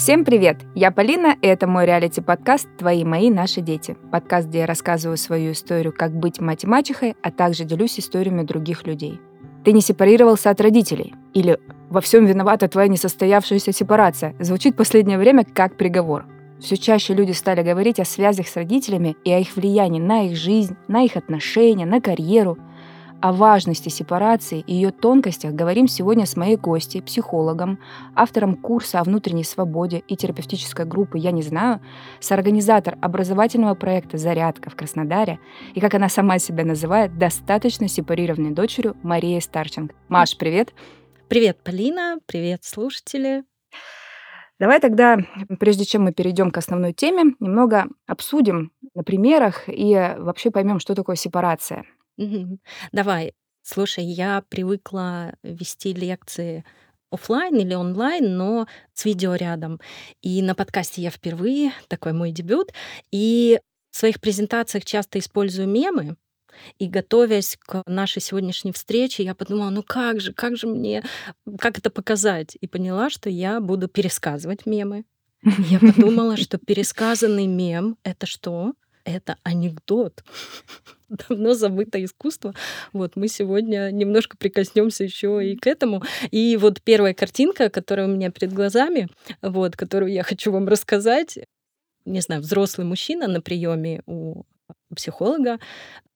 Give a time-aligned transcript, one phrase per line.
[0.00, 0.56] Всем привет!
[0.74, 3.98] Я Полина, и это мой реалити-подкаст «Твои, мои, наши дети».
[4.10, 8.42] Подкаст, где я рассказываю свою историю, как быть мать и мачехой, а также делюсь историями
[8.42, 9.20] других людей.
[9.62, 11.12] Ты не сепарировался от родителей?
[11.34, 11.60] Или
[11.90, 14.34] во всем виновата твоя несостоявшаяся сепарация?
[14.40, 16.24] Звучит в последнее время как приговор.
[16.60, 20.34] Все чаще люди стали говорить о связях с родителями и о их влиянии на их
[20.34, 22.56] жизнь, на их отношения, на карьеру–
[23.20, 27.78] о важности сепарации и ее тонкостях говорим сегодня с моей гостьей, психологом,
[28.14, 31.80] автором курса о внутренней свободе и терапевтической группы «Я не знаю»,
[32.20, 35.38] соорганизатор образовательного проекта «Зарядка» в Краснодаре
[35.74, 39.94] и, как она сама себя называет, достаточно сепарированной дочерью Мария Старченко.
[40.08, 40.72] Маш, привет!
[41.28, 42.18] Привет, Полина!
[42.26, 43.44] Привет, слушатели!
[44.58, 45.18] Давай тогда,
[45.58, 50.94] прежде чем мы перейдем к основной теме, немного обсудим на примерах и вообще поймем, что
[50.94, 51.84] такое сепарация–
[52.20, 52.60] Мгм.
[52.92, 53.32] Давай.
[53.62, 56.64] Слушай, я привыкла вести лекции
[57.10, 59.80] оффлайн или онлайн, но с видео рядом.
[60.20, 62.72] И на подкасте я впервые, такой мой дебют.
[63.10, 63.58] И
[63.90, 66.16] в своих презентациях часто использую мемы.
[66.78, 71.02] И готовясь к нашей сегодняшней встрече, я подумала, ну как же, как же мне,
[71.58, 72.56] как это показать?
[72.60, 75.04] И поняла, что я буду пересказывать мемы.
[75.42, 78.74] Я подумала, что пересказанный мем— это что?
[79.04, 80.24] это анекдот.
[81.10, 82.54] Давно забытое искусство.
[82.92, 86.02] Вот мы сегодня немножко прикоснемся еще и к этому.
[86.30, 89.08] И вот первая картинка, которая у меня перед глазами,
[89.42, 91.40] вот, которую я хочу вам рассказать,
[92.04, 94.44] не знаю, взрослый мужчина на приеме у
[94.94, 95.58] психолога,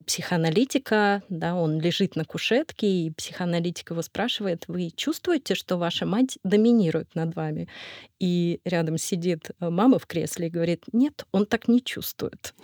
[0.07, 6.39] психоаналитика, да, он лежит на кушетке, и психоаналитик его спрашивает, вы чувствуете, что ваша мать
[6.45, 7.69] доминирует над вами?
[8.21, 12.55] И рядом сидит э, мама в кресле и говорит, нет, он так не чувствует.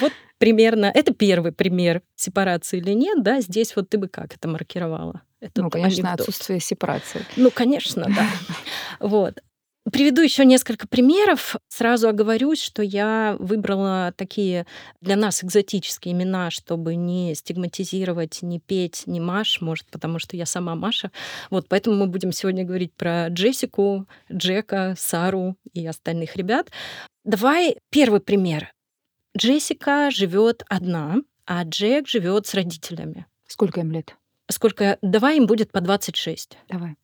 [0.00, 4.48] Вот примерно, это первый пример сепарации или нет, да, здесь вот ты бы как это
[4.48, 5.22] маркировала?
[5.40, 6.28] Это ну, конечно, анекдот.
[6.28, 7.24] отсутствие сепарации.
[7.36, 8.26] Ну, конечно, да.
[9.00, 9.40] Вот.
[9.92, 11.54] Приведу еще несколько примеров.
[11.68, 14.66] Сразу оговорюсь, что я выбрала такие
[15.00, 20.44] для нас экзотические имена, чтобы не стигматизировать, не петь, не Маш, может, потому что я
[20.44, 21.12] сама Маша.
[21.50, 26.70] Вот, поэтому мы будем сегодня говорить про Джессику, Джека, Сару и остальных ребят.
[27.24, 28.72] Давай первый пример.
[29.36, 33.26] Джессика живет одна, а Джек живет с родителями.
[33.46, 34.16] Сколько им лет?
[34.48, 34.98] Сколько?
[35.02, 36.58] Давай им будет по 26.
[36.68, 36.96] Давай.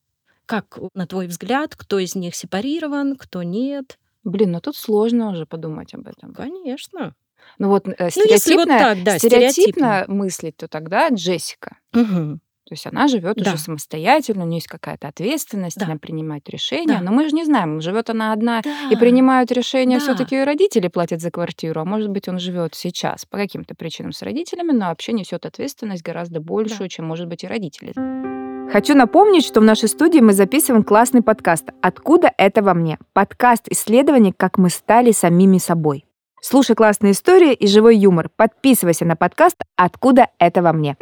[0.47, 3.99] Как, на твой взгляд, кто из них сепарирован, кто нет?
[4.25, 6.35] Блин, ну тут сложно уже подумать об этом.
[6.35, 7.15] Конечно.
[7.59, 11.79] Ну вот э, стереотипно, ну, если вот так, да, стереотипно мыслить, то тогда Джессика.
[11.93, 12.39] Угу.
[12.65, 13.51] То есть она живет да.
[13.51, 15.87] уже самостоятельно, у нее есть какая-то ответственность, да.
[15.87, 16.99] она принимает решения.
[16.99, 17.01] Да.
[17.01, 18.89] Но мы же не знаем, живет она одна да.
[18.91, 20.05] и принимают решения, да.
[20.05, 24.23] все-таки родители платят за квартиру, а может быть, он живет сейчас по каким-то причинам с
[24.23, 26.89] родителями, но вообще несет ответственность гораздо большую, да.
[26.89, 27.93] чем, может быть, и родители.
[28.73, 33.69] Хочу напомнить, что в нашей студии мы записываем классный подкаст «Откуда это во мне?» Подкаст
[33.69, 36.07] исследований, как мы стали самими собой.
[36.41, 38.31] Слушай классные истории и живой юмор.
[38.35, 40.97] Подписывайся на подкаст «Откуда это во мне?»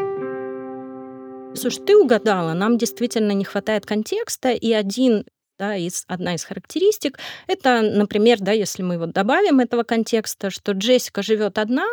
[1.54, 5.24] Слушай, ты угадала, нам действительно не хватает контекста, и один
[5.58, 7.18] да, из, одна из характеристик.
[7.46, 11.86] Это, например, да, если мы вот добавим этого контекста, что Джессика живет одна,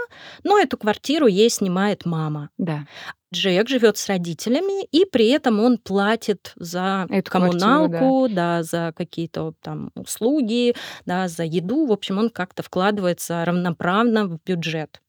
[0.43, 2.49] но эту квартиру ей снимает мама.
[2.57, 2.87] Да.
[3.33, 8.57] Джек живет с родителями, и при этом он платит за Эту коммуналку, квартиру, да.
[8.57, 10.75] да, за какие-то там услуги,
[11.05, 11.85] да, за еду.
[11.87, 15.01] В общем, он как-то вкладывается равноправно в бюджет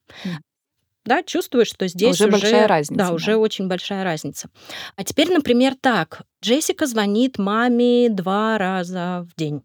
[1.09, 2.99] да, чувствуешь, что здесь уже, уже большая разница.
[2.99, 4.49] Да, да, уже очень большая разница.
[4.97, 6.23] А теперь, например, так.
[6.43, 9.63] Джессика звонит маме два раза в день.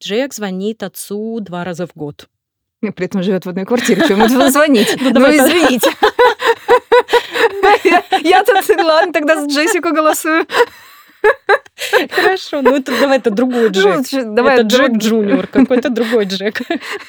[0.00, 2.28] Джек звонит отцу два раза в год.
[2.80, 4.06] И при этом живет в одной квартире.
[4.06, 4.96] Чему ему звонить?
[5.00, 5.90] Ну, ну извините.
[8.22, 10.46] Я тут, ладно, тогда с Джессику голосую.
[12.10, 14.34] Хорошо, ну это давай это другой ну, Джек.
[14.34, 16.60] давай это Джек Джуниор, какой-то другой Джек.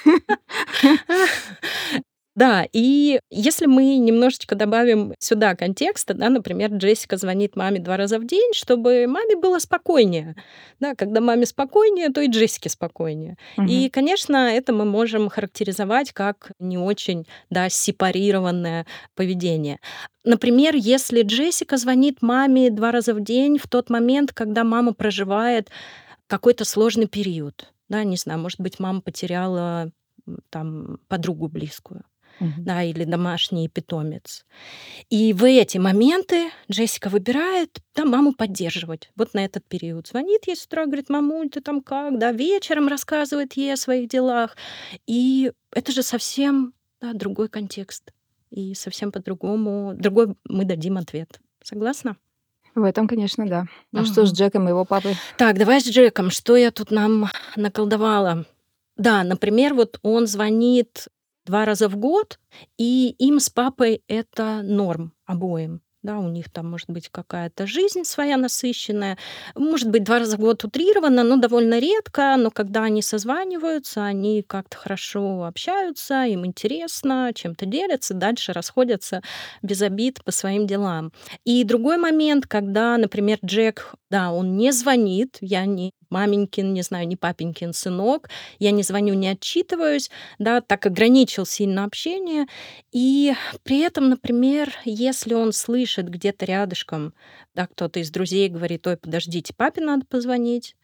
[2.40, 8.18] Да, и если мы немножечко добавим сюда контекста, да, например, Джессика звонит маме два раза
[8.18, 10.38] в день, чтобы маме было спокойнее.
[10.80, 13.36] Да, когда маме спокойнее, то и Джессике спокойнее.
[13.58, 13.68] Угу.
[13.68, 18.86] И, конечно, это мы можем характеризовать как не очень да, сепарированное
[19.16, 19.80] поведение.
[20.24, 25.70] Например, если Джессика звонит маме два раза в день в тот момент, когда мама проживает
[26.28, 29.92] какой-то сложный период, да, не знаю, может быть, мама потеряла
[30.50, 32.04] там подругу близкую,
[32.40, 32.52] угу.
[32.58, 34.46] да, или домашний питомец.
[35.10, 39.10] И в эти моменты Джессика выбирает да, маму поддерживать.
[39.16, 40.08] Вот на этот период.
[40.08, 42.18] Звонит ей с утра, говорит, мамуль, ты там как?
[42.18, 44.56] Да, вечером рассказывает ей о своих делах.
[45.08, 48.12] И это же совсем да, другой контекст.
[48.50, 51.40] И совсем по-другому, другой мы дадим ответ.
[51.64, 52.18] Согласна?
[52.76, 53.66] В этом, конечно, да.
[53.94, 54.34] А что с.
[54.34, 55.16] Джеком и его папой?
[55.38, 56.30] Так, давай с Джеком.
[56.30, 58.46] Что я тут нам наколдовала?
[58.96, 61.08] Да, например, вот он звонит
[61.50, 62.40] 2 раза в год,
[62.78, 65.82] и им с папой это норм обоим.
[66.04, 69.18] Да, у них там может быть какая-то жизнь своя насыщенная.
[69.56, 72.36] Может быть, 2 раза в год утрированно, но довольно редко.
[72.38, 79.22] Но когда они созваниваются, они как-то хорошо общаются, им интересно, чем-то делятся, дальше расходятся
[79.62, 81.12] без обид по своим делам.
[81.44, 87.08] И другой момент, когда, например, Джек, да, он не звонит, я не маменькин, не знаю,
[87.08, 88.30] не папенькин сынок,
[88.60, 90.10] я не звоню, не отчитываюсь,
[90.40, 92.46] да, так ограничил сильно общение.
[92.92, 93.34] И
[93.64, 97.14] при этом, например, если он слышит где-то рядышком,
[97.56, 100.76] да, кто-то из друзей говорит, ой, подождите, папе надо позвонить,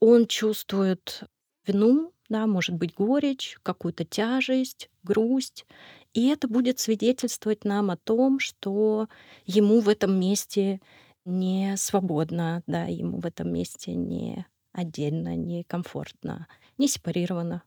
[0.00, 1.22] он чувствует
[1.66, 5.66] вину, да, может быть, горечь, какую-то тяжесть, грусть.
[6.14, 9.08] И это будет свидетельствовать нам о том, что
[9.46, 10.80] ему в этом месте
[11.30, 16.48] не свободно, да, ему в этом месте не отдельно, не комфортно,
[16.78, 17.62] не сепарировано.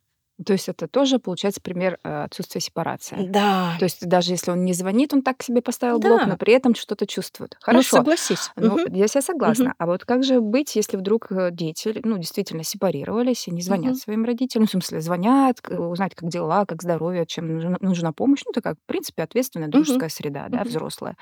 [0.45, 3.25] То есть это тоже, получается, пример э, отсутствия сепарации.
[3.35, 6.37] Да, То есть даже если он не звонит, он так себе поставил блок, но да,
[6.37, 7.55] при этом что-то чувствует.
[7.69, 7.81] ну Хорошо.
[7.83, 8.51] согласись.
[8.55, 9.73] Ну, Мгм, я себя согласна.
[9.77, 13.95] А вот как же быть, если вдруг э, дети, ну, действительно сепарировались и не звонят
[13.95, 14.67] мгм, своим родителям?
[14.67, 18.41] В смысле, звонят, узнать, как дела, как здоровье, чем нужна, нужна помощь.
[18.45, 21.15] Ну, такая, в принципе, ответственная дружеская среда, да, мгм, взрослая.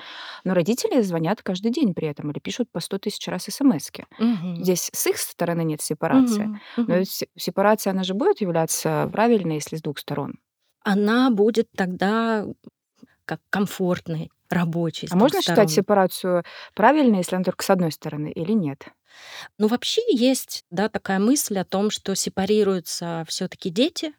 [0.44, 4.54] Но родители звонят каждый день при этом или пишут по сто тысяч раз смс мгм,
[4.58, 6.50] Здесь с их стороны нет сепарации.
[6.78, 10.40] мгм, Но ведь се- сепарация, она же будет являться правильной, если с двух сторон.
[10.84, 12.46] Она будет тогда
[13.26, 15.70] как комфортной, рабочей А можно считать сторон.
[15.70, 16.44] сепарацию
[16.76, 18.88] правильной, если она только с одной стороны, или нет?
[19.58, 24.14] Ну, вообще есть, да, такая мысль о том, что сепарируются все таки дети.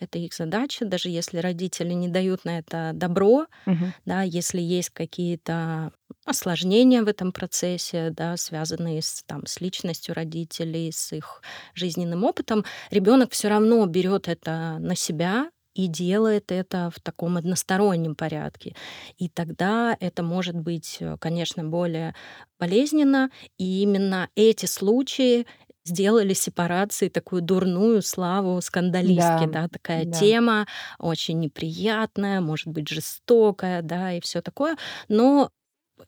[0.00, 3.92] Это их задача, даже если родители не дают на это добро, Мгм.
[4.06, 5.92] да, если есть какие-то
[6.24, 11.42] осложнения в этом процессе, да, связанные с, там, с личностью родителей, с их
[11.74, 18.14] жизненным опытом, ребенок все равно берет это на себя и делает это в таком одностороннем
[18.14, 18.76] порядке.
[19.18, 22.14] И тогда это может быть, э, конечно, более
[22.60, 23.30] болезненно.
[23.58, 25.46] И именно эти случаи
[25.84, 30.24] сделали сепарации такую дурную славу скандалистки, Да, да, такая да.
[30.30, 30.66] тема
[30.98, 34.76] очень неприятная, может быть, жестокая, да, и все такое.
[35.08, 35.50] Но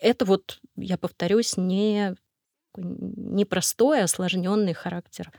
[0.00, 2.14] это вот, я повторюсь, не
[2.76, 5.32] непростой, осложненный характер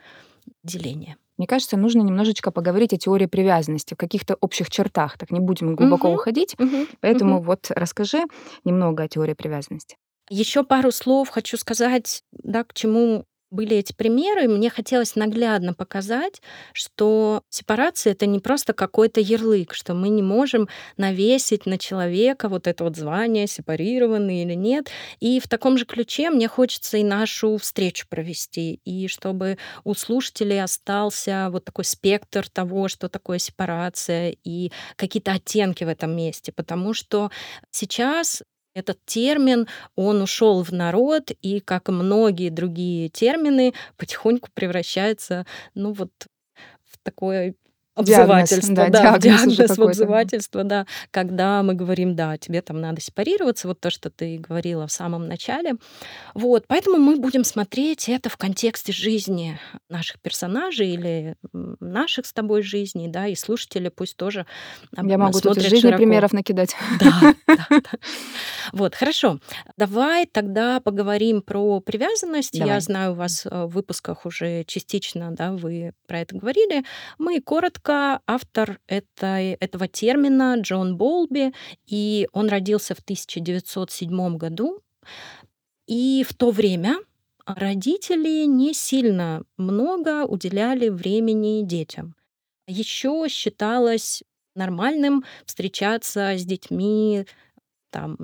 [0.64, 1.18] деления.
[1.38, 5.18] Мне кажется, нужно немножечко поговорить о теории привязанности в каких-то общих чертах.
[5.18, 6.56] Так не будем глубоко Мгм, уходить.
[6.60, 7.42] мгм, Поэтому мгм.
[7.42, 8.24] вот расскажи
[8.64, 9.98] немного о теории привязанности.
[10.30, 14.48] Еще пару слов хочу сказать, да, к чему были эти примеры.
[14.48, 16.42] Мне хотелось наглядно показать,
[16.74, 20.68] что сепарация это не просто какой-то ярлык, что мы не можем
[20.98, 24.90] навесить на человека вот это вот звание, сепарированный или нет.
[25.20, 30.62] И в таком же ключе мне хочется и нашу встречу провести, и чтобы у слушателей
[30.62, 36.52] остался вот такой спектр того, что такое сепарация, и какие-то оттенки в этом месте.
[36.52, 37.32] Потому что
[37.72, 38.44] сейчас
[38.78, 45.46] этот термин, он ушел в народ, и, как и многие другие термины, потихоньку превращается,
[45.76, 46.12] ну вот,
[46.86, 47.56] в такое
[47.98, 52.62] Диагноз, обзывательство, да, да, в диагноз диагноз, в обзывательство, да, когда мы говорим, да, тебе
[52.62, 55.74] там надо сепарироваться, вот то, что ты говорила в самом начале.
[56.34, 61.36] Вот, поэтому мы будем смотреть это в контексте жизни наших персонажей или
[61.80, 64.46] наших с тобой жизней, да, и слушатели пусть тоже
[64.96, 65.98] Я могу тут из жизни широко.
[65.98, 66.76] примеров накидать.
[67.00, 67.82] Да, да, да.
[68.74, 69.40] Вот, хорошо.
[69.78, 72.56] Давай тогда поговорим про привязанность.
[72.56, 72.82] Я Давай.
[72.82, 76.84] знаю, у вас э, в выпусках уже частично, да, вы про это говорили.
[77.18, 77.87] Мы коротко.
[77.90, 81.54] Автор этой, этого термина Джон Болби,
[81.86, 84.82] и он родился в 1907 году.
[85.88, 86.98] И в то время
[87.46, 92.16] родители не сильно много уделяли времени детям.
[92.68, 94.24] Еще считалось
[94.56, 97.26] нормальным встречаться с детьми
[97.90, 98.18] там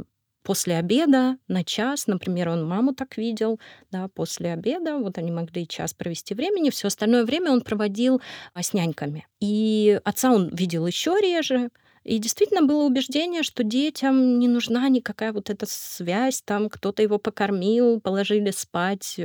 [0.44, 3.60] после обеда на час, например, он маму так видел,
[3.92, 8.22] да, после обеда, вот они могли час провести времени, все остальное время он проводил
[8.54, 9.28] а, с няньками.
[9.40, 11.70] И отца он видел еще реже,
[12.04, 17.18] и действительно было убеждение, что детям не нужна никакая вот эта связь, там кто-то его
[17.18, 19.20] покормил, положили спать,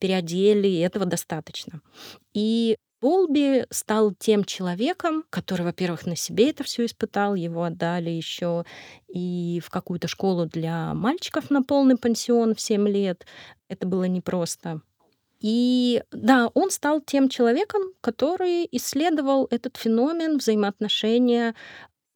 [0.00, 1.80] переодели, и этого достаточно.
[2.34, 8.64] И Болби стал тем человеком, который, во-первых, на себе это все испытал, его отдали еще
[9.08, 13.26] и в какую-то школу для мальчиков на полный пансион в 7 лет.
[13.68, 14.80] Это было непросто.
[15.38, 21.54] И да, он стал тем человеком, который исследовал этот феномен взаимоотношения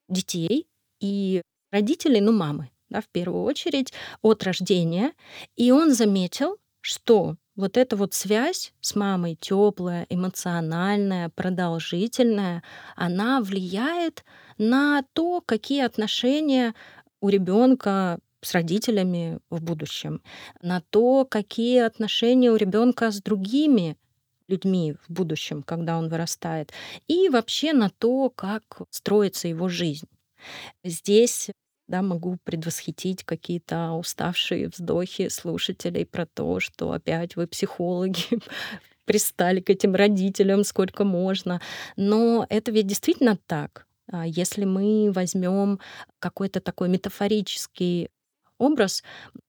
[0.08, 0.68] детей
[1.00, 2.70] и родителей, ну, мамы.
[2.88, 3.92] да, в первую очередь,
[4.22, 5.12] от рождения.
[5.54, 12.62] И он заметил, что вот эта вот связь с мамой, теплая, эмоциональная, продолжительная,
[12.94, 14.24] она влияет
[14.58, 16.74] на то, какие отношения
[17.20, 20.22] у ребенка с родителями в будущем,
[20.62, 23.96] на то, какие отношения у ребенка с другими
[24.46, 26.72] людьми в будущем, когда он вырастает,
[27.08, 30.06] и вообще на то, как строится его жизнь.
[30.84, 31.50] Здесь
[31.88, 38.20] да, могу предвосхитить какие-то уставшие вздохи слушателей про то, что опять вы психологи,
[39.06, 41.60] пристали к этим родителям сколько можно.
[41.96, 43.86] Но это ведь действительно так.
[44.10, 45.80] А если мы возьмем
[46.18, 48.10] какой-то такой метафорический
[48.58, 49.02] образ.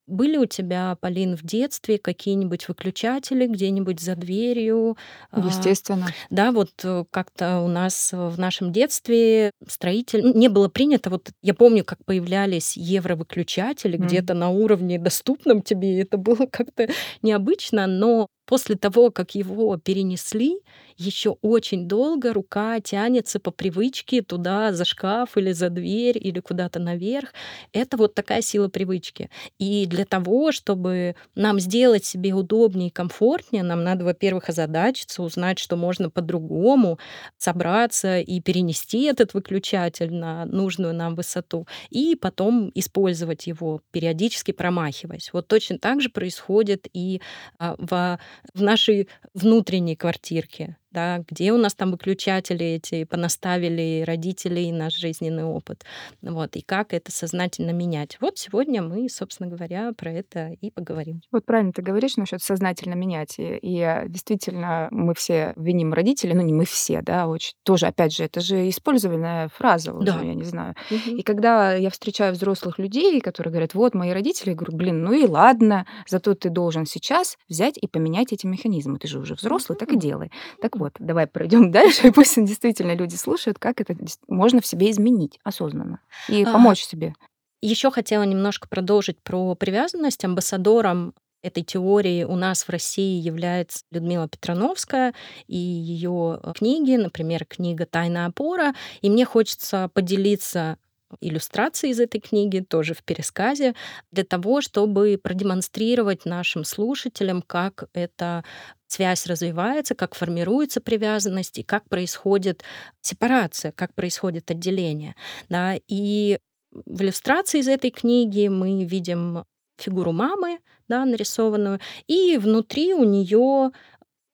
[0.09, 4.97] Были у тебя, Полин, в детстве какие-нибудь выключатели где-нибудь за дверью?
[5.31, 6.07] А, Естественно.
[6.29, 10.21] Да, вот э, как-то у нас в нашем детстве строитель...
[10.23, 14.05] Ну, не было принято, вот я помню, как появлялись евровыключатели mm.
[14.05, 16.89] где-то на уровне доступном тебе, это было как-то
[17.21, 20.59] необычно, но после того, как его перенесли,
[20.97, 26.79] еще очень долго рука тянется по привычке туда за шкаф или за дверь или куда-то
[26.79, 27.31] наверх.
[27.73, 29.29] Это вот такая сила привычки.
[29.59, 35.59] И для того, чтобы нам сделать себе удобнее и комфортнее, нам надо, во-первых, озадачиться, узнать,
[35.59, 36.99] что можно по-другому
[37.37, 45.31] собраться и перенести этот выключатель на нужную нам высоту, и потом использовать его, периодически промахиваясь.
[45.33, 47.21] Вот точно так же происходит и
[47.57, 48.19] а, в,
[48.53, 54.95] в нашей внутренней квартирке да, где у нас там выключатели эти понаставили родители и наш
[54.95, 55.83] жизненный опыт,
[56.21, 58.17] вот, и как это сознательно менять.
[58.21, 61.21] Вот сегодня мы, собственно говоря, про это и поговорим.
[61.31, 66.41] Вот правильно ты говоришь насчет сознательно менять, и, и действительно мы все виним родителей, ну
[66.41, 70.21] не мы все, да, очень, тоже, опять же, это же использованная фраза уже, да.
[70.21, 70.75] я не знаю.
[70.89, 71.17] Угу.
[71.17, 75.13] И когда я встречаю взрослых людей, которые говорят, вот мои родители, я говорю, блин, ну
[75.13, 79.77] и ладно, зато ты должен сейчас взять и поменять эти механизмы, ты же уже взрослый,
[79.77, 80.31] так и делай.
[80.61, 83.95] Так вот, давай пройдем дальше, и пусть действительно люди слушают, как это
[84.27, 87.13] можно в себе изменить осознанно и а, помочь себе.
[87.61, 90.23] Еще хотела немножко продолжить про привязанность.
[90.23, 95.13] Амбассадором этой теории у нас в России является Людмила Петрановская
[95.47, 98.73] и ее книги, например, книга «Тайная опора».
[99.01, 100.77] И мне хочется поделиться
[101.21, 103.73] иллюстрации из этой книги, тоже в пересказе,
[104.11, 108.43] для того, чтобы продемонстрировать нашим слушателям, как эта
[108.89, 112.63] связь развивается, как формируется привязанность и как происходит
[113.01, 115.15] сепарация, как происходит отделение.
[115.47, 115.75] Да?
[115.87, 116.39] И
[116.71, 119.45] в иллюстрации из этой книги мы видим
[119.77, 123.71] фигуру мамы, да, нарисованную, и внутри у нее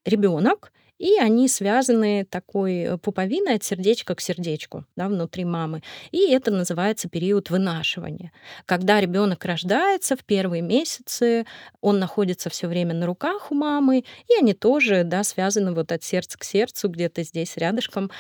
[0.06, 5.84] ребенок, и они связаны такой э, пуповиной от сердечка к сердечку да, внутри мамы.
[6.12, 8.32] И это называется период вынашивания.
[8.66, 11.46] Когда ребенок рождается в первые месяцы,
[11.82, 16.04] он находится все время на руках у мамы, и они тоже да, связаны вот от
[16.04, 18.12] сердца к сердцу, где-то здесь рядышком.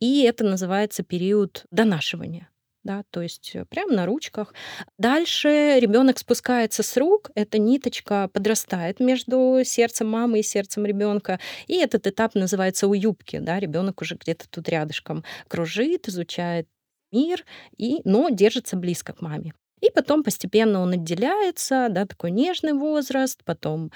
[0.00, 2.48] И это называется период донашивания
[2.86, 4.54] да, то есть э, прямо на ручках.
[4.96, 11.74] Дальше ребенок спускается с рук, эта ниточка подрастает между сердцем мамы и сердцем ребенка, и
[11.74, 16.68] этот этап называется у юбки, да, ребенок уже где-то тут рядышком кружит, изучает
[17.12, 17.44] мир,
[17.76, 19.52] и, но держится близко к маме.
[19.82, 23.92] И потом постепенно он отделяется, да, такой нежный возраст, потом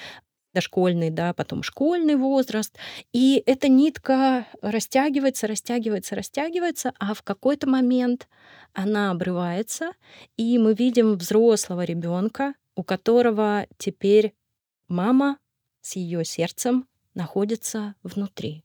[0.55, 2.77] дошкольный, да, потом школьный возраст.
[3.13, 8.29] И эта нитка растягивается, растягивается, растягивается, а в какой-то момент
[8.73, 9.93] она обрывается,
[10.37, 14.35] и мы видим взрослого ребенка, у которого теперь
[14.89, 15.39] мама
[15.83, 18.65] с ее сердцем находится внутри.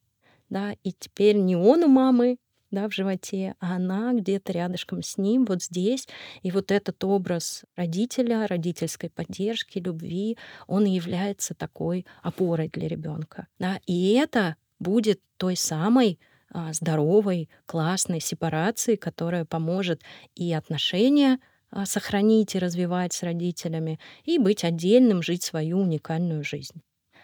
[0.49, 2.37] Да, и теперь не он у мамы,
[2.75, 6.07] да, в животе, а она где-то рядышком с ним, вот здесь.
[6.43, 13.47] И вот этот образ родителя, родительской поддержки, любви, он и является такой опорой для ребенка.
[13.57, 13.79] Да?
[13.87, 16.19] И это будет той самой
[16.51, 20.01] а, здоровой, классной сепарации, которая поможет
[20.35, 21.39] и отношения
[21.71, 26.81] а, сохранить и развивать с родителями, и быть отдельным, жить свою уникальную жизнь.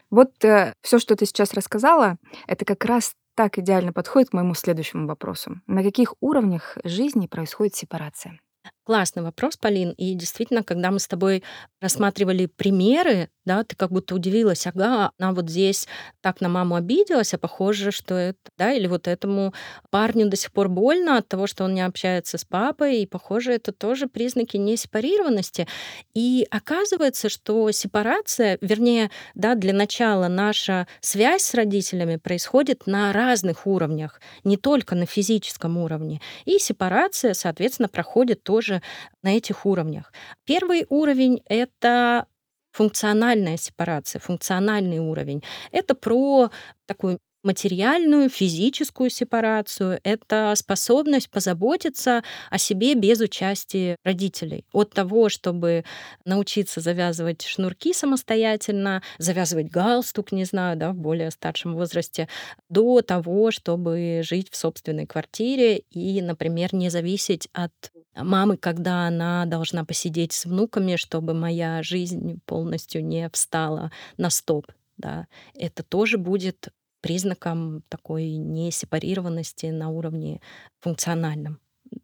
[0.10, 4.53] Вот э, все, что ты сейчас рассказала, это как раз так идеально подходит к моему
[4.53, 5.61] следующему вопросу.
[5.67, 8.39] На каких уровнях жизни происходит сепарация?
[8.83, 9.91] Классный вопрос, Полин.
[9.91, 11.43] И действительно, когда мы с тобой
[11.81, 15.88] рассматривали примеры, да, ты как будто удивилась, ага, она вот здесь
[16.21, 19.53] так на маму обиделась, а похоже, что это, да, или вот этому
[19.89, 23.53] парню до сих пор больно от того, что он не общается с папой, и похоже,
[23.53, 25.67] это тоже признаки несепарированности.
[26.13, 33.65] И оказывается, что сепарация, вернее, да, для начала наша связь с родителями происходит на разных
[33.65, 36.21] уровнях, не только на физическом уровне.
[36.45, 38.81] И сепарация, соответственно, проходит тоже тоже
[39.23, 40.13] на этих уровнях.
[40.45, 42.25] Первый уровень— это
[42.71, 45.43] функциональная сепарация, функциональный уровень.
[45.71, 46.49] Это про
[46.85, 50.00] такую материальную, физическую сепарацию.
[50.03, 54.65] Это способность позаботиться о себе без участия родителей.
[54.74, 55.83] От того, чтобы
[56.25, 62.27] научиться завязывать шнурки самостоятельно, завязывать галстук, не знаю, да, в более старшем возрасте,
[62.69, 67.71] до того, чтобы жить в собственной квартире и, например, не зависеть от
[68.15, 74.67] мамы, когда она должна посидеть с внуками, чтобы моя жизнь полностью не встала на стоп.
[74.98, 76.67] Да, это тоже будет
[77.01, 80.41] признаком такой несепарированности на уровне
[80.79, 81.60] функциональном.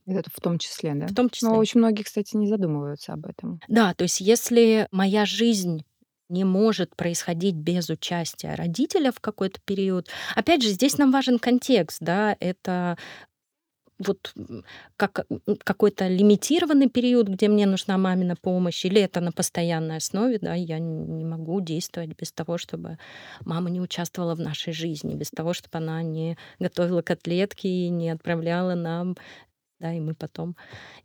[0.05, 1.07] Это в том числе, да?
[1.07, 1.49] В том числе.
[1.49, 3.61] Но очень многие, кстати, не задумываются об этом.
[3.67, 5.83] Да, то есть если моя жизнь
[6.29, 10.09] не может происходить без участия родителя в какой-то период.
[10.35, 12.97] Опять же, здесь нам важен контекст, да, это
[13.99, 14.33] вот
[14.95, 15.25] как
[15.63, 20.79] какой-то лимитированный период, где мне нужна мамина помощь, или это на постоянной основе, да, я
[20.79, 22.97] не могу действовать без того, чтобы
[23.45, 28.09] мама не участвовала в нашей жизни, без того, чтобы она не готовила котлетки и не
[28.09, 29.15] отправляла нам
[29.79, 30.55] да, и мы потом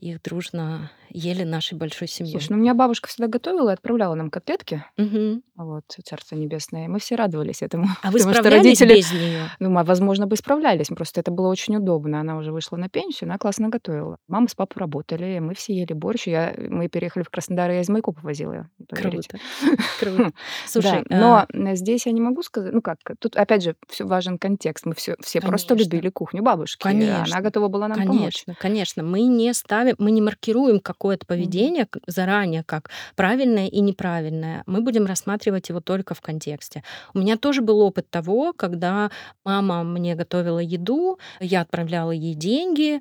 [0.00, 2.32] их дружно ели нашей большой семьей.
[2.32, 4.84] Слушай, ну у меня бабушка всегда готовила и отправляла нам котлетки.
[4.96, 5.42] Мгм.
[5.64, 6.88] Вот, царство небесное.
[6.88, 7.86] Мы все радовались этому.
[8.02, 9.50] А вы Потому что справлялись родители, без нее?
[9.58, 12.20] ну, мы, возможно, бы справлялись, просто это было очень удобно.
[12.20, 14.16] Она уже вышла на пенсию, она классно готовила.
[14.28, 16.26] Мама с папой работали, мы все ели борщ.
[16.26, 19.28] Я, мы переехали в Краснодар, и я из Майкопа возила, поверите.
[19.30, 19.76] Круто.
[20.00, 20.32] Круто.
[20.66, 24.04] Слушай, Да, а, но здесь я не могу сказать, ну как, тут опять же все
[24.04, 24.86] важен контекст.
[24.86, 25.94] Мы все, все просто Конечно.
[25.94, 26.82] любили кухню бабушки.
[26.82, 27.24] Конечно.
[27.24, 28.44] Она готова была нам помочь.
[28.44, 29.02] Конечно, конечно.
[29.02, 34.62] Мы не ставим, мы не маркируем какое-то поведение заранее как правильное и неправильное.
[34.66, 36.82] Мы будем рассматривать его только в контексте.
[37.14, 39.10] У меня тоже был опыт того, когда
[39.44, 43.00] мама мне готовила еду, я отправляла ей деньги,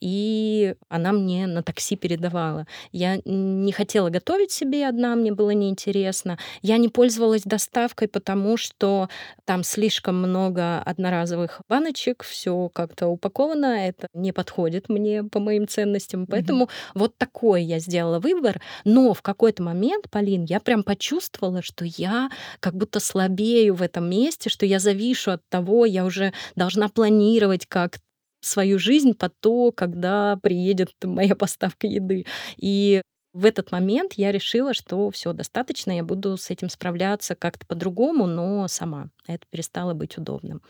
[0.00, 2.66] и она мне на такси передавала.
[2.92, 6.38] Я не хотела готовить себе одна, мне было неинтересно.
[6.62, 9.08] Я не пользовалась доставкой, потому что
[9.44, 16.26] там слишком много одноразовых баночек, все как-то упаковано, это не подходит мне по моим ценностям.
[16.26, 18.60] Поэтому вот такой я сделала выбор.
[18.84, 24.08] Но в какой-то момент, Полин, я прям почувствовала, что я как будто слабею в этом
[24.08, 27.98] месте, что я завишу от того, я уже должна планировать как
[28.40, 32.26] свою жизнь под то, когда приедет моя поставка еды.
[32.56, 37.64] И в этот момент я решила, что все достаточно, я буду с этим справляться как-то
[37.66, 39.10] по-другому, но сама.
[39.26, 40.62] Это перестало быть удобным.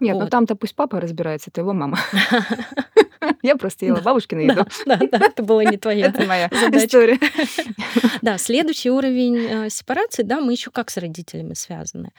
[0.00, 0.30] Нет, ну Вот.
[0.30, 1.98] там-то пусть папа разбирается, это его мама.
[3.42, 4.66] Я просто ела бабушкину еду.
[4.86, 7.18] Да, да, это была не твоя Это моя история.
[8.22, 12.12] Да, следующий уровень э, сепарации, да, мы еще как с родителями связаны.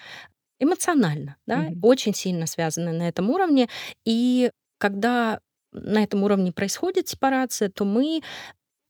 [0.60, 3.68] Эмоционально, да, очень сильно связаны на этом уровне.
[4.06, 5.40] И когда
[5.72, 8.22] на этом уровне происходит сепарация, то мы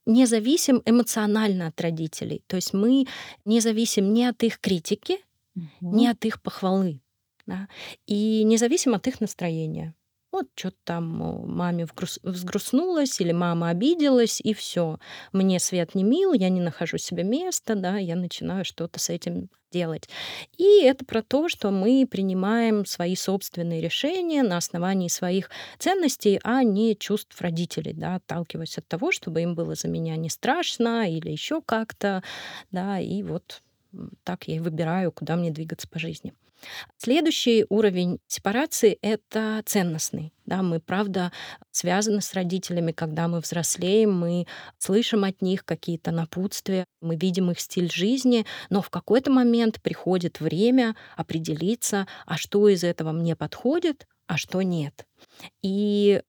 [0.06, 2.42] не зависим эмоционально от родителей.
[2.48, 3.08] То есть мы
[3.46, 5.18] не зависим ни от их критики,
[5.82, 7.02] ни от их похвалы.
[7.46, 7.68] Да?
[8.08, 9.94] И не зависим от их настроения.
[10.32, 11.06] Вот что-то там
[11.48, 11.86] маме
[12.24, 14.98] взгрустнулось или мама обиделась, и все.
[15.34, 19.50] Мне свет не мил, я не нахожу себе места, да, я начинаю что-то с этим
[19.72, 20.10] делать.
[20.58, 26.64] И это про то, что мы принимаем свои собственные решения на основании своих ценностей, а
[26.64, 31.30] не чувств родителей, да, отталкиваясь от того, чтобы им было за меня не страшно или
[31.30, 32.24] еще как-то,
[32.72, 33.62] да, и вот
[34.24, 36.34] так я и выбираю, куда мне двигаться по жизни.
[36.98, 40.34] Следующий уровень сепарации— это ценностный.
[40.46, 41.32] Да, мы, правда,
[41.72, 44.48] связаны с родителями, когда мы взрослеем, мы
[44.78, 50.40] слышим от них какие-то напутствия, мы видим их стиль жизни, но в какой-то момент приходит
[50.40, 55.06] время определиться, а что из этого мне подходит, а что нет.
[55.62, 56.22] И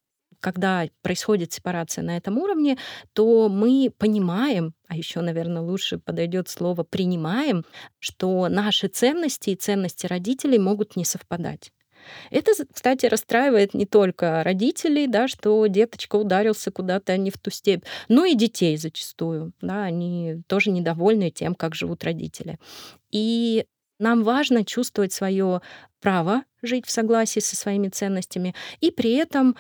[0.43, 2.77] когда происходит сепарация на этом уровне,
[3.15, 7.65] то мы понимаем, а еще, наверное, лучше подойдет слово принимаем,
[7.99, 11.73] что наши ценности и ценности родителей могут не совпадать.
[12.31, 17.85] Это, кстати, расстраивает не только родителей, да, что деточка ударился куда-то не в ту степь,
[18.09, 19.53] но и детей зачастую.
[19.61, 22.59] Да, они тоже недовольны тем, как живут родители.
[23.11, 23.67] И
[23.99, 25.61] нам важно чувствовать свое
[26.01, 29.57] право жить в согласии со своими ценностями, и при этом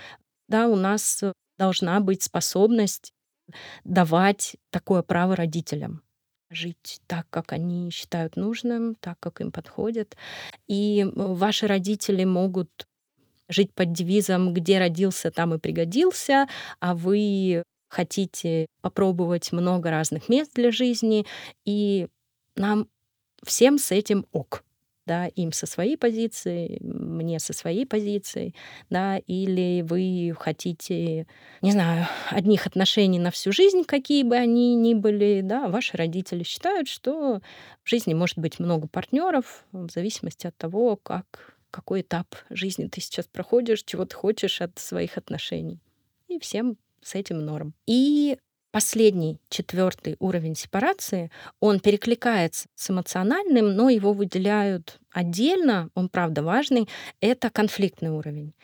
[0.49, 3.13] да, у нас э, должна быть способность
[3.85, 6.03] давать такое право родителям
[6.55, 10.17] жить так, как они считают нужным, так, как им подходит.
[10.69, 12.87] И ваши родители могут
[13.49, 16.49] жить под девизом «где родился, там и пригодился»,
[16.81, 21.27] а вы хотите попробовать много разных мест для жизни,
[21.65, 22.09] и
[22.57, 22.89] нам
[23.45, 24.65] всем с этим ок.
[25.07, 28.55] Да, им со своей позиции, мне со своей позиции,
[28.91, 31.27] да, или вы хотите,
[31.61, 36.43] не знаю, одних отношений на всю жизнь, какие бы они ни были, да, ваши родители
[36.43, 37.41] считают, что
[37.83, 43.01] в жизни может быть много партнеров в зависимости от того, как какой этап жизни ты
[43.01, 45.81] сейчас проходишь, чего ты хочешь от своих отношений.
[46.29, 47.75] И всем с этим норм.
[47.87, 48.39] И
[48.73, 51.31] Последний, четвертый уровень сепарации,
[51.61, 56.89] он перекликается с эмоциональным, но его выделяют отдельно, он правда важный,
[57.21, 58.55] это конфликтный уровень.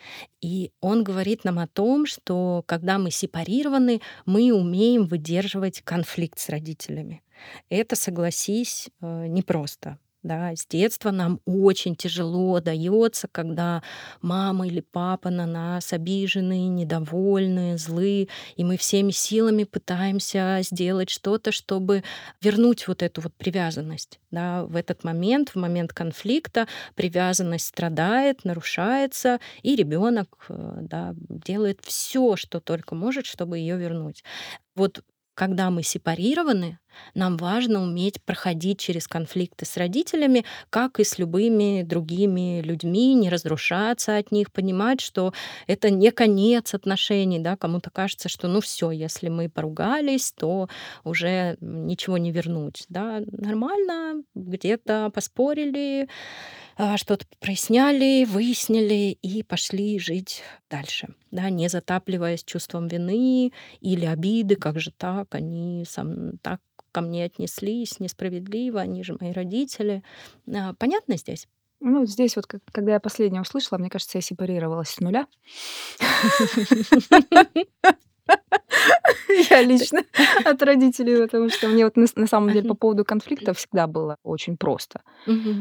[0.41, 6.49] И он говорит нам о том, что когда мы сепарированы, мы умеем выдерживать конфликт с
[6.49, 7.21] родителями.
[7.69, 9.99] Это, согласись, э, непросто.
[10.21, 13.81] Да, с детства нам очень тяжело дается, когда
[14.21, 18.27] мама или папа на нас обижены, недовольны, злы,
[18.57, 22.03] и мы всеми силами пытаемся сделать что-то, чтобы
[22.41, 24.19] вернуть вот эту вот привязанность.
[24.29, 31.79] Да, в этот момент, в момент конфликта, привязанность страдает, нарушается, и ребенок э, да, делает
[31.81, 34.25] все, что только может, чтобы ее вернуть.
[34.75, 35.01] Вот
[35.33, 36.79] когда мы сепарированы,
[37.13, 43.29] нам важно уметь проходить через конфликты с родителями, как и с любыми другими людьми, не
[43.29, 45.33] разрушаться от них, понимать, что
[45.67, 50.69] это не конец отношений, да, кому-то кажется, что ну все, если мы поругались, то
[51.03, 56.07] уже ничего не вернуть, да, нормально, где-то поспорили,
[56.81, 64.55] а, что-то проясняли, выяснили и пошли жить дальше, да, не затапливаясь чувством вины или обиды,
[64.55, 70.03] как же так, они сам так ко мне отнеслись несправедливо, они же мои родители.
[70.53, 71.47] А, понятно здесь?
[71.81, 75.27] Ну, здесь вот, когда я последнее услышала, мне кажется, я сепарировалась с нуля.
[79.49, 80.03] Я лично
[80.45, 84.17] от родителей, потому что мне вот на, на самом деле по поводу конфликта всегда было
[84.23, 85.01] очень просто.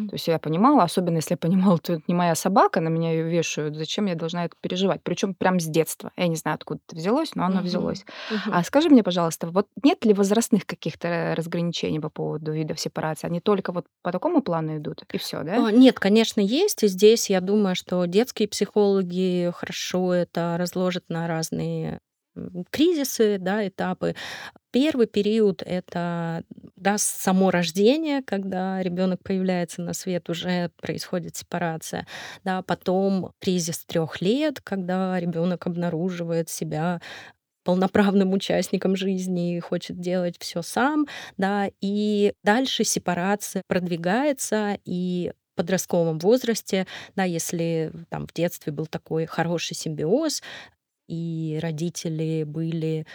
[0.09, 3.13] То есть я понимала, особенно если я понимала, что это не моя собака, на меня
[3.13, 5.01] ее вешают, зачем я должна это переживать?
[5.03, 6.13] Причем прям с детства.
[6.17, 8.05] Я не знаю, откуда это взялось, но оно взялось.
[8.51, 13.27] А скажи мне, пожалуйста, вот нет ли возрастных каких-то разграничений по поводу видов сепарации?
[13.27, 15.71] Они только вот по такому плану идут, и все, да?
[15.71, 16.83] Нет, конечно, есть.
[16.83, 22.01] И здесь я думаю, что детские психологи хорошо это разложат на разные
[22.71, 24.15] кризисы, да, этапы.
[24.71, 26.45] Первый период это
[26.77, 32.07] да, само рождение, когда ребенок появляется на свет, уже происходит сепарация.
[32.45, 37.01] Да, потом кризис трех лет, когда ребенок обнаруживает себя
[37.65, 46.19] полноправным участником жизни и хочет делать все сам, да, и дальше сепарация продвигается, и подростковом
[46.19, 50.41] возрасте, да, если там в детстве был такой хороший симбиоз,
[51.09, 53.07] и родители были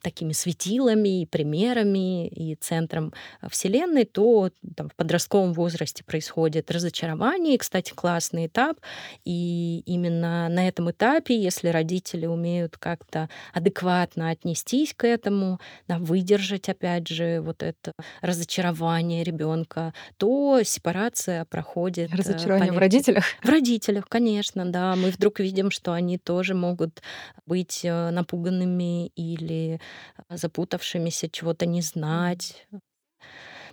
[0.00, 7.54] такими светилами и примерами и центром э, Вселенной, то там, в подростковом возрасте происходит разочарование.
[7.54, 8.78] И, кстати, классный этап.
[9.24, 16.68] И именно на этом этапе, если родители умеют как-то адекватно отнестись к этому, да, выдержать,
[16.68, 22.12] опять же, вот это разочарование ребенка, то сепарация проходит.
[22.12, 22.76] Э, разочарование полегче.
[22.76, 23.24] в родителях?
[23.42, 24.96] В родителях, конечно, да.
[24.96, 27.02] Мы вдруг видим, что они тоже могут
[27.46, 29.80] быть э, напуганными или
[30.28, 32.66] запутавшимися, чего-то не знать.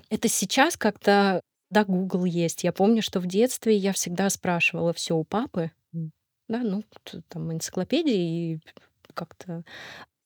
[0.10, 2.64] Это сейчас как-то, да, Google есть.
[2.64, 5.72] Я помню, что в детстве я всегда спрашивала все у папы,
[6.48, 6.84] да, ну,
[7.28, 8.60] там энциклопедии и
[9.14, 9.64] как-то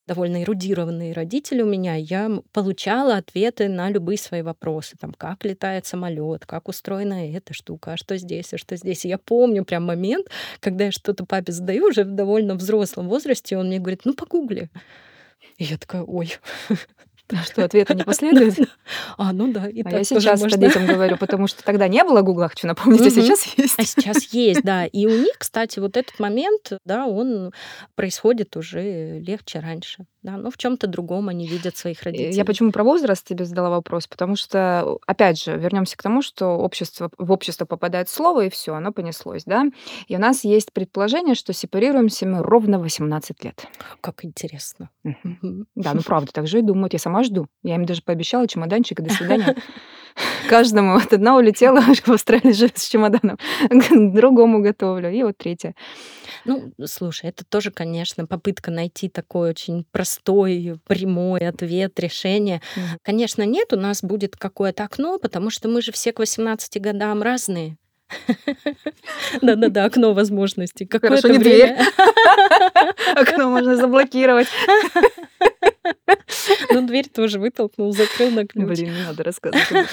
[0.08, 4.98] довольно эрудированные родители у меня, я получала ответы на любые свои вопросы.
[5.00, 9.06] Там, как летает самолет, как устроена эта штука, а что здесь, а что здесь.
[9.06, 10.28] И я помню прям момент,
[10.60, 14.70] когда я что-то папе задаю уже в довольно взрослом возрасте, он мне говорит, ну, погугли.
[15.62, 16.34] И я такая, ой,
[17.30, 18.58] а что, ответа не последует?
[19.16, 19.68] А, ну да.
[19.68, 20.58] И а я сейчас можно.
[20.58, 23.76] детям говорю, потому что тогда не было Гугла, хочу напомнить, а сейчас есть.
[23.78, 24.88] А сейчас есть, да.
[24.88, 27.54] И у них, кстати, вот этот момент, да, он
[27.94, 30.08] происходит уже легче раньше.
[30.24, 32.36] Да, но в чем-то другом они видят своих родителей.
[32.36, 34.06] Я почему про возраст тебе задала вопрос?
[34.06, 38.76] Потому что, опять же, вернемся к тому, что общество, в общество попадает слово, и все,
[38.76, 39.66] оно понеслось, да?
[40.08, 43.66] И у нас есть предположение, что сепарируемся мы ровно 18 лет.
[44.00, 44.90] Как интересно.
[45.04, 46.94] Да, ну правда, так же и думают.
[46.94, 47.48] Я сама жду.
[47.64, 49.56] Я им даже пообещала чемоданчик, и до свидания.
[50.50, 50.94] Каждому.
[50.94, 53.38] Вот одна улетела в Австралии живет с чемоданом,
[54.14, 55.12] другому готовлю.
[55.12, 55.76] И вот третья.
[56.46, 62.62] Ну, слушай, это тоже, конечно, попытка найти такой очень простой, прямой ответ, решение.
[62.76, 62.98] Mm-hmm.
[63.04, 67.22] Конечно, нет, у нас будет какое-то окно, потому что мы же все к 18 годам
[67.22, 67.78] разные.
[69.42, 70.88] Да-да-да, окно возможностей.
[70.90, 71.76] Хорошо, не дверь.
[73.16, 74.48] Окно можно заблокировать.
[76.72, 78.66] Ну, дверь тоже вытолкнул, закрыл на ключ.
[78.66, 79.90] Блин, не надо рассказывать.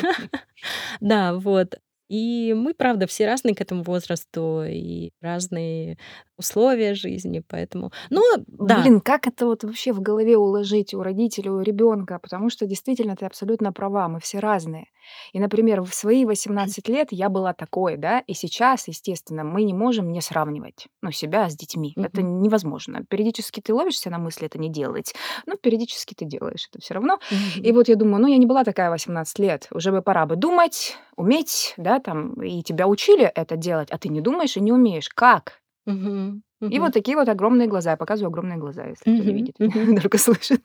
[1.01, 1.79] Да, вот.
[2.09, 5.99] И мы, правда, все разные к этому возрасту и разные
[6.39, 8.23] условия жизни, поэтому, ну,
[8.59, 8.89] да.
[8.89, 12.19] Блин, как это вот вообще в голове уложить у родителей, у ребенка?
[12.19, 14.87] Потому что действительно ты абсолютно права, мы все разные.
[15.33, 19.75] И, например, в свои 18 лет я была такой, да, и сейчас, естественно, мы не
[19.75, 21.97] можем не сравнивать, ну, себя с детьми.
[22.03, 22.23] Это Мгм.
[22.23, 23.05] невозможно.
[23.09, 25.15] Периодически ты ловишься на мысли это не делать,
[25.47, 27.21] но периодически ты делаешь это все равно.
[27.63, 27.73] И Мгм.
[27.73, 30.97] вот я думаю, ну, я не была такая 18 лет, уже бы пора бы думать,
[31.17, 35.09] уметь, да, там, и тебя учили это делать, а ты не думаешь и не умеешь.
[35.09, 35.61] Как?
[35.89, 36.43] Мгм.
[36.69, 36.81] И Мгм.
[36.81, 37.93] вот такие вот огромные глаза.
[37.93, 39.35] Я показываю огромные глаза, если кто не Мгм.
[39.35, 39.97] видит, Мгм.
[40.03, 40.63] только слышит.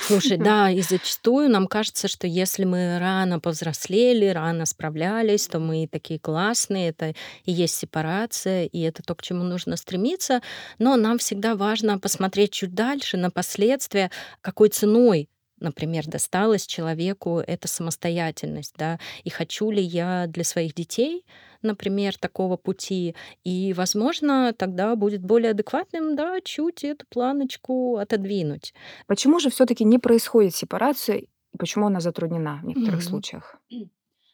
[0.00, 5.86] Слушай, да, и зачастую нам кажется, что если мы рано повзрослели, рано справлялись, то мы
[5.90, 10.40] такие классные, это и есть сепарация, и это то, к чему нужно стремиться.
[10.78, 15.28] Но нам всегда важно посмотреть чуть дальше на последствия, какой ценой
[15.60, 21.24] например, досталась человеку эта самостоятельность, да, и хочу ли я для своих детей,
[21.62, 28.74] например, такого пути, и, возможно, тогда будет более адекватным, да, чуть эту планочку отодвинуть.
[29.06, 33.08] Почему же все-таки не происходит сепарация и почему она затруднена в некоторых Мгм.
[33.08, 33.56] случаях?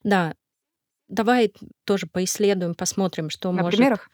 [0.05, 0.35] Да,
[1.09, 1.53] давай
[1.85, 3.77] тоже поисследуем, посмотрим, что На может...
[3.79, 4.11] примерах?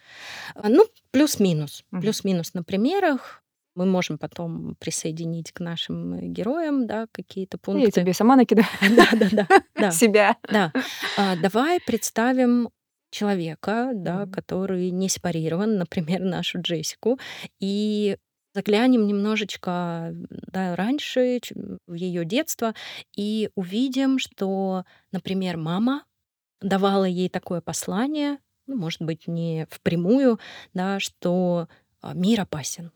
[0.54, 1.84] А, Ну, плюс-минус.
[1.90, 2.02] Мгм.
[2.02, 3.40] Плюс-минус на примерах.
[3.76, 7.90] Мы можем потом присоединить к нашим э, героям, да, какие-то Я пункты.
[7.90, 9.48] тебе сама накидаю Да-да-да.
[9.76, 10.36] Да, себя.
[10.48, 10.72] да.
[11.18, 12.68] А, Давай представим
[13.14, 14.32] человека, да, Мгм.
[14.32, 17.18] который не сепарирован, например, нашу Джессику,
[17.60, 18.18] и
[18.54, 21.40] заглянем немножечко да, раньше,
[21.86, 22.74] в ее детство,
[23.16, 26.04] и увидим, что, например, мама
[26.62, 30.40] давала ей такое послание, ну, может быть, не впрямую,
[30.74, 31.68] да, что
[32.02, 32.92] а, мир опасен,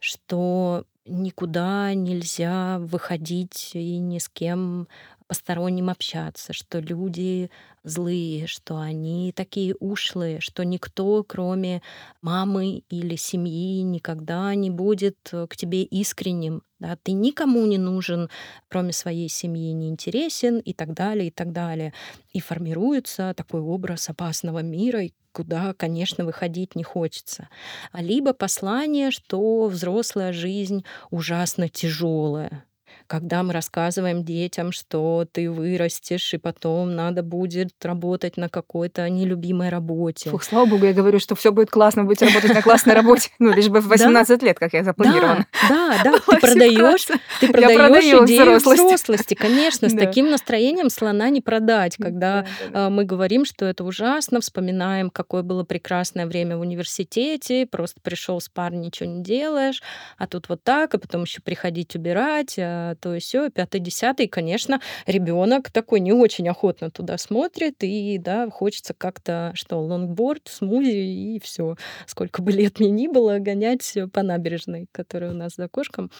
[0.00, 4.88] что никуда нельзя выходить и ни с кем
[5.26, 7.50] посторонним общаться, что люди
[7.82, 11.82] злые, что они такие ушлые, что никто, кроме
[12.22, 16.62] мамы или семьи, никогда не будет э, к тебе искренним.
[16.78, 16.96] Да?
[17.02, 18.28] Ты никому не нужен,
[18.68, 21.92] кроме своей семьи, не интересен и так далее, и так далее.
[22.32, 27.48] И формируется такой образ опасного мира, куда, конечно, выходить не хочется.
[27.92, 32.64] Либо послание, что взрослая жизнь ужасно тяжелая.
[33.06, 39.68] Когда мы рассказываем детям, что ты вырастешь, и потом надо будет работать на какой-то нелюбимой
[39.68, 40.30] работе.
[40.30, 43.30] Фух, слава богу, я говорю, что все будет классно, будете работать на классной работе.
[43.38, 45.46] Ну, лишь бы в 18 лет, как я запланирована.
[45.68, 46.12] Да, да.
[46.26, 47.06] Ты продаешь,
[47.40, 49.88] ты продаешь идею взрослости, конечно.
[49.88, 52.86] С таким настроением слона не продать, когда Да, да, да.
[52.86, 58.40] а, мы говорим, что это ужасно, вспоминаем, какое было прекрасное время в университете, просто пришел
[58.40, 59.82] с парнем, ничего не делаешь,
[60.18, 64.80] а тут вот так, и потом еще приходить убирать, а то все, пятый, десятый, конечно,
[65.06, 70.90] ребенок такой не очень охотно туда смотрит, и да, хочется как-то, что, лонгборд, смузи,
[71.36, 71.76] и все.
[72.06, 76.10] Сколько бы лет мне ни было, гонять по набережной, которая у нас за окошком.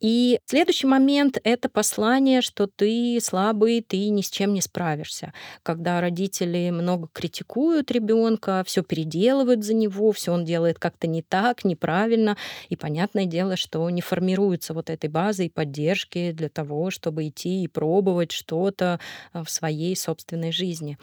[0.00, 5.32] И следующий момент— это послание, что ты слабый, ты ни с чем не справишься.
[5.62, 11.64] Когда родители много критикуют ребенка, все переделывают за него, все он делает как-то не так,
[11.64, 12.36] неправильно,
[12.68, 17.64] и понятное дело, что не формируется вот этой базы и поддержки для того, чтобы идти
[17.64, 19.00] и пробовать что-то
[19.32, 20.98] а, в своей собственной жизни.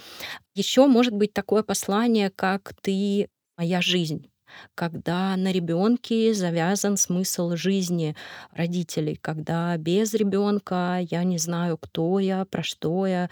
[0.54, 3.28] Еще может быть такое послание, как ты
[3.58, 4.28] моя жизнь
[4.76, 8.16] когда на ребенке завязан смысл жизни
[8.52, 13.30] родителей, когда без ребенка я не знаю, кто я, про что я.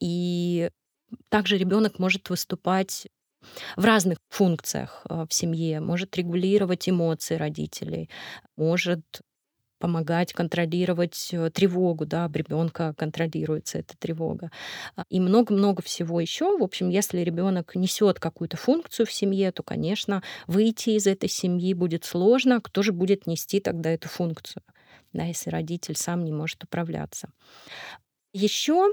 [0.00, 0.70] И
[1.28, 3.06] также ребенок может выступать
[3.76, 8.10] в разных функциях а, в семье, может регулировать эмоции родителей,
[8.56, 9.04] может
[9.78, 14.50] помогать контролировать э, тревогу, да, ребенка контролируется эта тревога.
[14.96, 16.56] А, И много-много всего еще.
[16.58, 21.74] В общем, если ребенок несет какую-то функцию в семье, то, конечно, выйти из этой семьи
[21.74, 22.60] будет сложно.
[22.60, 24.62] Кто же будет нести тогда эту функцию,
[25.12, 27.28] да, если родитель сам не может управляться?
[28.32, 28.92] Еще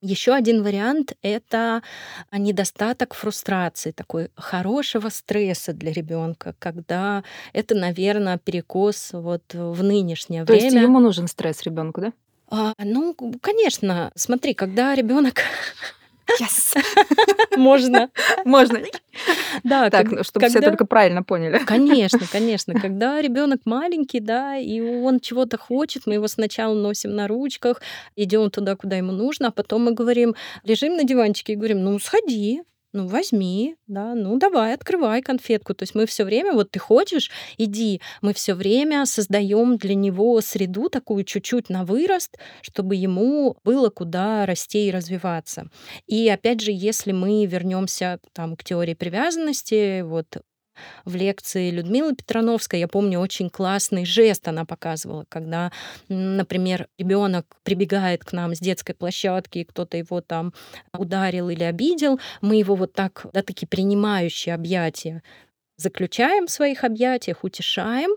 [0.00, 1.82] еще один вариант— это
[2.32, 10.54] недостаток фрустрации, такой хорошего стресса для ребенка, когда это, наверное, перекос вот в нынешнее То
[10.54, 10.82] есть время.
[10.82, 12.12] ему нужен стресс ребенку, да?
[12.48, 15.42] А, ну, конечно, смотри, когда ребенок
[16.38, 16.74] Yes.
[17.56, 18.10] можно,
[18.44, 18.80] Можно.
[19.64, 21.58] да, Так, как- чтобы все когда- только правильно поняли.
[21.64, 22.74] Конечно, конечно.
[22.80, 27.80] Когда ребенок маленький, да, и он чего-то хочет, мы его сначала носим на ручках,
[28.16, 31.98] идем туда, куда ему нужно, а потом мы говорим, лежим на диванчике и говорим, ну
[31.98, 35.74] сходи, ну, возьми, да, ну, давай, открывай конфетку.
[35.74, 38.00] То есть мы все время, вот ты хочешь, иди.
[38.20, 44.44] Мы все время создаем для него среду такую чуть-чуть на вырост, чтобы ему было куда
[44.46, 45.68] расти и развиваться.
[46.06, 50.26] И опять же, если мы вернемся там к теории привязанности, вот
[51.04, 55.72] в лекции Людмилы Петрановской, я помню, очень классный жест она показывала, когда,
[56.08, 60.52] например, ребенок прибегает к нам с детской площадки, и кто-то его там
[60.96, 65.22] ударил или обидел, мы его вот так, да, такие принимающие объятия
[65.80, 68.10] заключаем в своих объятиях, утешаем,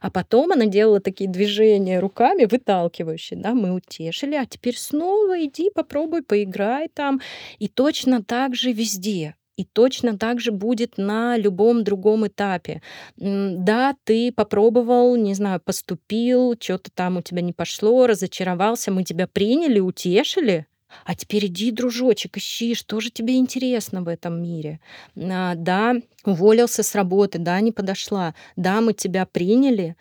[0.00, 5.70] а потом она делала такие движения руками, выталкивающие, да, мы утешили, а теперь снова иди,
[5.70, 7.20] попробуй, поиграй там.
[7.58, 9.34] И точно так же везде.
[9.56, 12.80] И точно так же будет на любом другом этапе.
[13.16, 19.26] Да, ты попробовал, не знаю, поступил, что-то там у тебя не пошло, разочаровался, мы тебя
[19.26, 20.66] приняли, утешили,
[21.04, 24.80] а теперь иди, дружочек, ищи, что же тебе интересно в этом мире.
[25.16, 28.34] А, да, уволился с работы, да, не подошла.
[28.56, 29.96] Да, мы тебя приняли.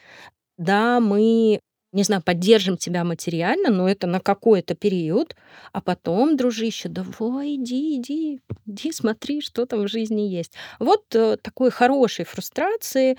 [0.57, 1.59] Да, мы
[1.91, 5.35] не знаю, поддержим тебя материально, но это на какой-то период,
[5.73, 10.53] а потом, дружище, давай, иди, иди, иди, смотри, что там в жизни есть.
[10.79, 13.17] Вот э, такой хорошей фрустрации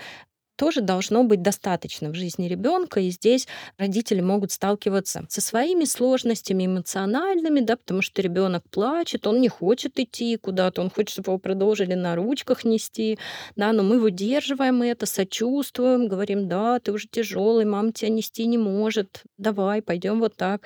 [0.61, 3.47] тоже должно быть достаточно в жизни ребенка, и здесь
[3.79, 9.97] родители могут сталкиваться со своими сложностями эмоциональными, да, потому что ребенок плачет, он не хочет
[9.97, 13.17] идти куда-то, он хочет, чтобы его продолжили на ручках нести,
[13.55, 18.59] да, но мы выдерживаем это, сочувствуем, говорим, да, ты уже тяжелый, мама тебя нести не
[18.59, 20.61] может, давай, пойдем вот так.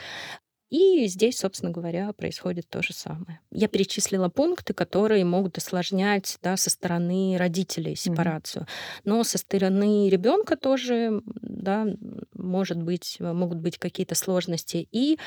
[0.75, 3.39] И здесь, собственно говоря, происходит то же самое.
[3.49, 8.63] Я перечислила пункты, которые могут осложнять да, со стороны родителей сепарацию.
[8.63, 9.01] Mm-hmm.
[9.05, 11.87] Но со стороны ребенка тоже да,
[12.33, 14.85] может быть, могут быть какие-то сложности.
[14.91, 15.17] И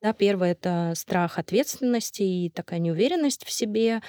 [0.00, 4.00] да, первое это страх ответственности и такая неуверенность в себе.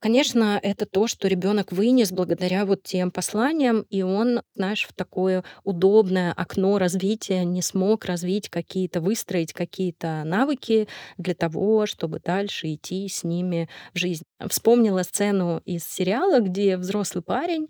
[0.00, 5.44] Конечно, это то, что ребенок вынес благодаря вот тем посланиям, и он, знаешь, в такое
[5.64, 13.08] удобное окно развития не смог развить какие-то, выстроить какие-то навыки для того, чтобы дальше идти
[13.08, 14.24] с ними в жизнь.
[14.48, 17.68] Вспомнила сцену из сериала, где взрослый парень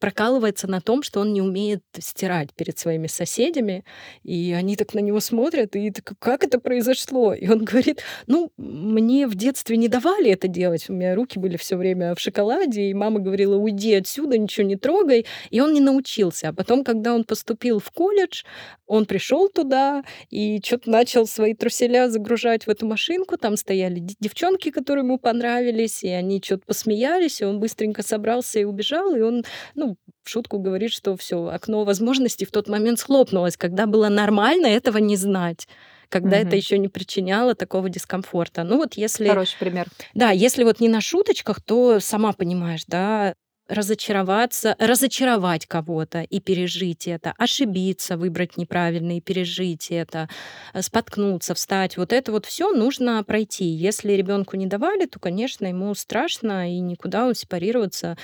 [0.00, 3.84] прокалывается на том, что он не умеет стирать перед своими соседями,
[4.24, 7.34] и они так на него смотрят, и так, как это произошло?
[7.34, 11.56] И он говорит, ну, мне в детстве не давали это делать, у меня руки были
[11.56, 15.80] все время в шоколаде, и мама говорила, уйди отсюда, ничего не трогай, и он не
[15.80, 16.48] научился.
[16.48, 18.42] А потом, когда он поступил в колледж,
[18.86, 24.70] он пришел туда и что-то начал свои труселя загружать в эту машинку, там стояли девчонки,
[24.70, 29.44] которые ему понравились, и они что-то посмеялись, и он быстренько собрался и убежал, и он,
[29.74, 29.89] ну,
[30.22, 34.98] в шутку говорит, что все, окно возможностей в тот момент схлопнулось, когда было нормально этого
[34.98, 35.66] не знать
[36.10, 36.46] когда угу.
[36.46, 38.64] это еще не причиняло такого дискомфорта.
[38.64, 39.28] Ну вот если...
[39.28, 39.86] Хороший пример.
[40.12, 43.34] Да, если вот не на шуточках, то сама понимаешь, да,
[43.70, 50.28] разочароваться, разочаровать кого-то и пережить это, ошибиться, выбрать неправильно и пережить это,
[50.74, 51.96] э, споткнуться, встать.
[51.96, 53.64] Вот это вот все нужно пройти.
[53.64, 58.16] Если ребенку не давали, то, конечно, ему страшно, и никуда он сепарироваться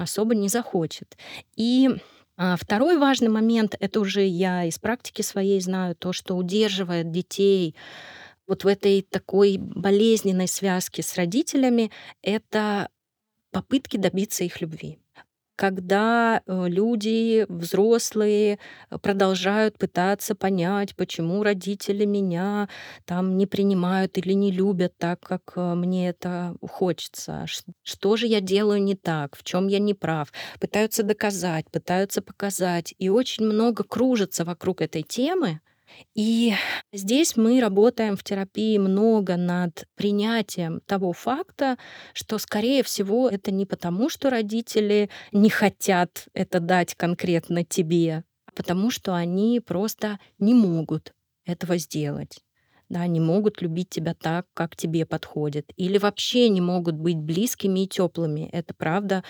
[0.00, 1.16] особо не захочет.
[1.56, 1.90] И
[2.36, 7.74] а, Второй важный момент, это уже я из практики своей знаю, то, что удерживает детей
[8.46, 11.90] вот в этой такой болезненной связке с родителями,
[12.22, 12.88] это
[13.56, 14.98] попытки добиться их любви.
[15.56, 18.58] Когда э, люди, взрослые,
[18.90, 22.68] э, продолжают пытаться понять, почему родители меня
[23.06, 27.46] там не принимают или не любят так, как э, мне это хочется,
[27.82, 32.94] что же я делаю не так, в чем я не прав, пытаются доказать, пытаются показать,
[32.98, 35.60] и очень много кружится вокруг этой темы,
[36.14, 36.54] и
[36.92, 41.78] здесь мы работаем в терапии много над принятием того факта,
[42.12, 48.52] что, скорее всего, это не потому, что родители не хотят это дать конкретно тебе, а
[48.52, 51.12] потому что они просто не могут
[51.44, 52.40] этого сделать.
[52.88, 55.72] Да, не могут любить тебя так, как тебе подходит.
[55.76, 58.48] Или вообще не могут быть близкими и теплыми.
[58.52, 59.24] Это правда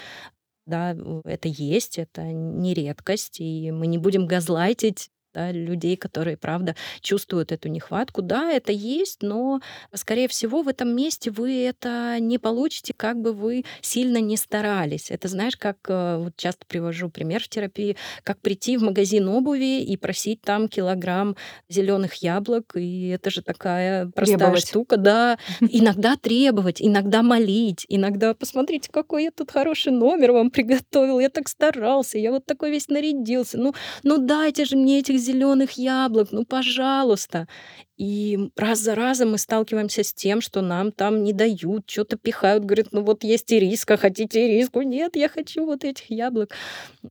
[0.66, 6.74] да, это есть, это не редкость, и мы не будем газлайтить да, людей, которые, правда,
[7.00, 8.22] чувствуют эту нехватку.
[8.22, 9.60] Да, это есть, но,
[9.92, 15.10] скорее всего, в этом месте вы это не получите, как бы вы сильно не старались.
[15.10, 19.82] Это, знаешь, как э, вот часто привожу пример в терапии, как прийти в магазин обуви
[19.82, 21.36] и просить там килограмм
[21.68, 24.68] зеленых яблок, и это же такая простая требовать.
[24.68, 25.38] штука, да.
[25.60, 31.48] Иногда требовать, иногда молить, иногда посмотрите, какой я тут хороший номер вам приготовил, я так
[31.48, 33.58] старался, я вот такой весь нарядился.
[33.58, 37.48] Ну, ну дайте же мне этих зеленых яблок, ну, пожалуйста.
[37.96, 42.64] И раз за разом мы сталкиваемся с тем, что нам там не дают, что-то пихают,
[42.64, 44.82] говорят, ну вот есть ириска, хотите ириску?
[44.82, 46.50] Нет, я хочу вот этих яблок.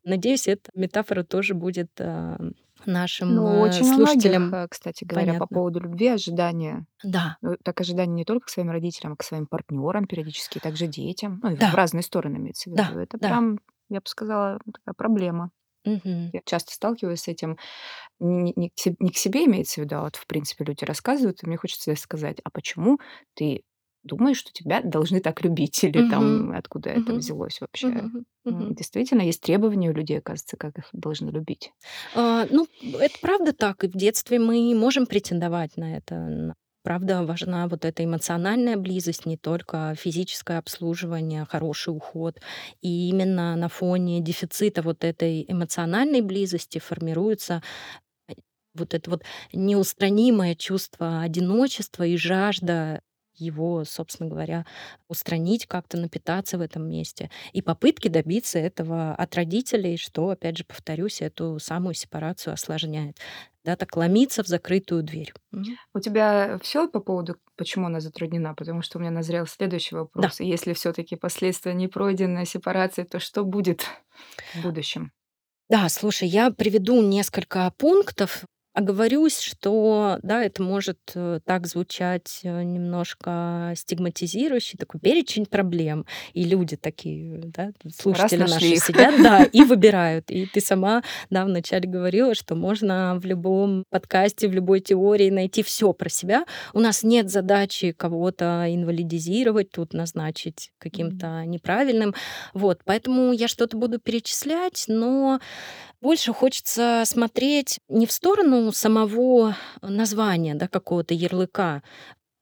[0.04, 2.38] Надеюсь, эта метафора тоже будет а,
[2.86, 5.56] нашим Ну, э, очень слушателям многих, э, кстати говоря, по понятно.
[5.56, 6.86] поводу любви ожидания.
[7.04, 10.88] Да, Ну, так ожидания не только к своим родителям, а к своим партнерам периодически, также
[10.88, 11.40] детям.
[11.44, 13.00] Ну, и в да, разные стороны имеется в да, виду.
[13.00, 13.28] Это да.
[13.28, 13.60] прям,
[13.90, 15.52] я бы сказала, такая проблема.
[15.86, 16.34] Мгм.
[16.34, 17.58] Я часто сталкиваюсь с этим.
[18.20, 20.84] Не, не к се- не к себе имеется в виду, а вот, в принципе, люди
[20.86, 23.00] рассказывают, и мне хочется сказать, а почему
[23.36, 23.64] ты
[24.04, 25.84] думаешь, что тебя должны так любить?
[25.84, 26.04] Или Мгм.
[26.04, 27.16] там откуда это Мгм.
[27.16, 27.90] взялось вообще?
[28.00, 28.26] Мгм.
[28.52, 28.76] М, Мгм.
[28.76, 31.74] Действительно, есть требования у людей, оказывается, как их должны любить.
[32.12, 32.68] А, ну,
[33.00, 33.84] это правда так.
[33.84, 36.56] И в детстве мы можем претендовать на это.
[36.86, 42.40] Правда, важна вот эта эмоциональная близость, не только физическое обслуживание, хороший уход.
[42.84, 47.64] И именно на фоне дефицита вот этой эмоциональной близости формируется
[48.30, 48.34] э,
[48.76, 49.24] вот это вот
[49.54, 53.02] неустранимое чувство одиночества и жажда
[53.36, 54.66] его, собственно говоря,
[55.10, 57.32] устранить, как-то напитаться в этом месте.
[57.54, 63.18] И попытки добиться этого от родителей, что, опять же, повторюсь, эту самую сепарацию осложняет.
[63.66, 65.34] Да, так ломиться в закрытую дверь.
[65.94, 68.54] У тебя все по поводу, почему она затруднена?
[68.54, 70.02] Потому что у меня назрел следующий Да.
[70.02, 70.40] вопрос.
[70.40, 73.86] И Если все-таки последствия не пройдены сепарации, то что будет
[74.54, 75.12] в будущем?
[75.70, 78.46] Да, слушай, я приведу несколько пунктов,
[78.76, 86.44] оговорюсь, что, да, это может э, так звучать э, немножко стигматизирующий, такой перечень проблем, и
[86.44, 88.84] люди такие, да, Раз слушатели наши их.
[88.84, 90.30] сидят, да, и выбирают.
[90.30, 95.64] И ты сама, да, вначале говорила, что можно в любом подкасте, в любой теории найти
[95.64, 96.46] все про себя.
[96.74, 102.14] У нас нет задачи кого-то инвалидизировать, тут назначить каким-то неправильным.
[102.54, 105.40] Вот, поэтому я что-то буду перечислять, но
[106.02, 111.84] больше хочется смотреть не в сторону самого названия, да, какого-то ярлыка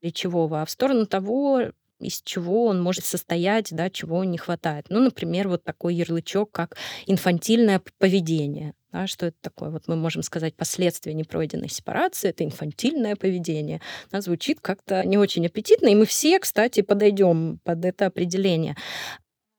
[0.02, 4.88] речевого, а в сторону того, из чего он может состоять, да, чего не хватает.
[4.90, 8.74] Ну, например, вот такой ярлычок, как инфантильное поведение.
[8.92, 9.72] Да, что это такое?
[9.72, 13.82] Вот мы можем сказать последствия непройденной сепарации, это инфантильное поведение.
[14.12, 18.76] Да, звучит как-то не очень аппетитно, и мы все, кстати, подойдем под это определение.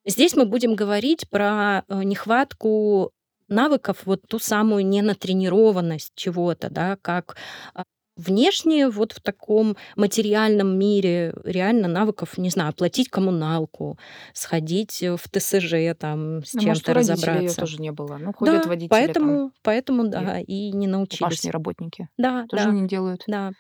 [0.07, 3.11] Здесь мы будем говорить про э, нехватку
[3.49, 7.37] навыков, вот ту самую ненатренированность чего-то, да, как
[7.75, 7.85] а,
[8.17, 13.99] внешне вот в таком материальном мире реально навыков, не знаю, оплатить коммуналку,
[14.33, 17.61] сходить э, в ТСЖ там с Ну, чем-то родителей ее разобраться.
[17.61, 18.17] тоже не было.
[18.19, 21.19] Ну, ходят Да, водители там, поэтому, поэтому и да, и не научились.
[21.21, 22.09] домашние работники.
[22.17, 22.71] Да, Тоже да.
[22.71, 23.23] не делают.
[23.27, 23.51] Да.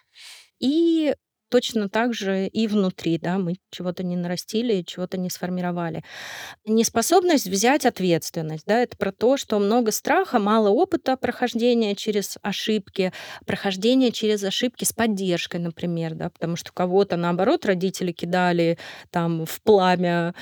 [0.60, 1.14] И
[1.54, 6.02] точно так же и внутри, да, мы чего-то не нарастили, чего-то не сформировали.
[6.66, 13.12] Неспособность взять ответственность, да, это про то, что много страха, мало опыта прохождения через ошибки,
[13.46, 18.78] прохождения через ошибки с поддержкой, например, да, потому что кого-то, наоборот, родители кидали
[19.10, 20.34] там в пламя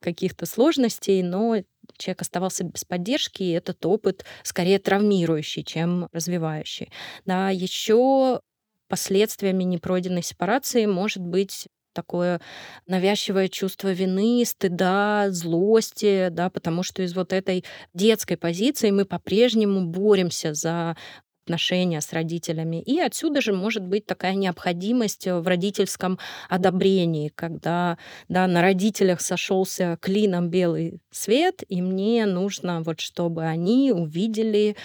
[0.00, 1.56] каких-то сложностей, но
[1.98, 6.92] человек оставался без поддержки, и этот опыт скорее травмирующий, чем развивающий.
[7.26, 8.40] Да, еще
[8.88, 12.40] последствиями непройденной сепарации может быть такое
[12.86, 17.64] навязчивое чувство вины, стыда, злости, да, потому что из вот этой
[17.94, 20.96] детской позиции мы по-прежнему боремся за
[21.44, 22.82] отношения с родителями.
[22.82, 26.18] И отсюда же может быть такая необходимость в родительском
[26.50, 27.96] одобрении, когда
[28.28, 34.76] да, на родителях сошелся клином белый свет, и мне нужно вот чтобы они увидели,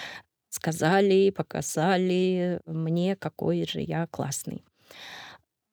[0.53, 4.63] сказали, показали мне, какой же я классный.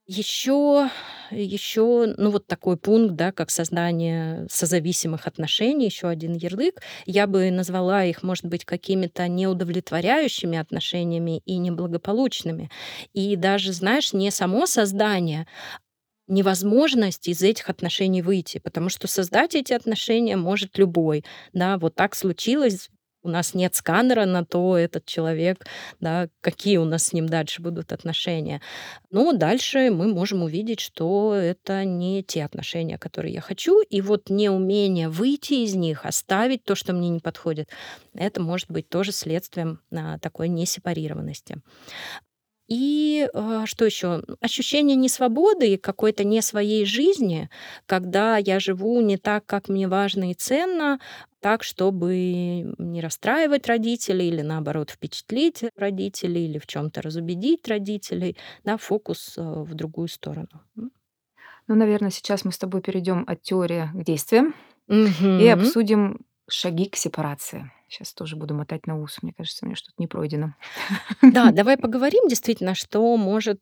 [0.07, 0.91] Еще,
[1.31, 6.81] еще, ну вот такой пункт, да, как создание созависимых отношений, еще один ярлык.
[7.07, 12.71] Я бы назвала их, может быть, какими-то неудовлетворяющими отношениями и неблагополучными.
[13.13, 15.47] И даже, знаешь, не само создание,
[16.29, 21.25] невозможность из этих отношений выйти, потому что создать эти отношения может любой.
[21.53, 22.91] Да, вот так случилось,
[23.23, 25.67] у нас нет сканера на то, этот человек,
[26.01, 28.61] да, какие у нас с ним дальше будут отношения.
[29.11, 34.31] Но дальше мы можем увидеть, что это не те отношения, которые я хочу, и вот
[34.31, 37.69] неумение выйти из них, оставить то, что мне не подходит,
[38.15, 41.59] это может быть тоже следствием а, такой несепарированности.
[42.71, 44.23] И а, что еще?
[44.41, 47.51] Ощущение несвободы и какой-то не своей жизни,
[47.87, 51.01] когда я живу не так, как мне важно и ценно,
[51.41, 52.15] так, чтобы
[52.79, 59.43] не расстраивать родителей или наоборот впечатлить родителей или в чем-то разубедить родителей, да, фокус э,
[59.43, 60.49] в другую сторону.
[61.69, 64.55] Ну, наверное, сейчас мы с тобой перейдем от теории к действиям
[65.37, 65.49] и Мгм.
[65.49, 67.71] обсудим шаги к сепарации.
[67.91, 69.19] Сейчас тоже буду мотать на ус.
[69.23, 70.55] Мне кажется, меня что-то не пройдено.
[71.27, 73.61] Да, давай поговорим действительно, что может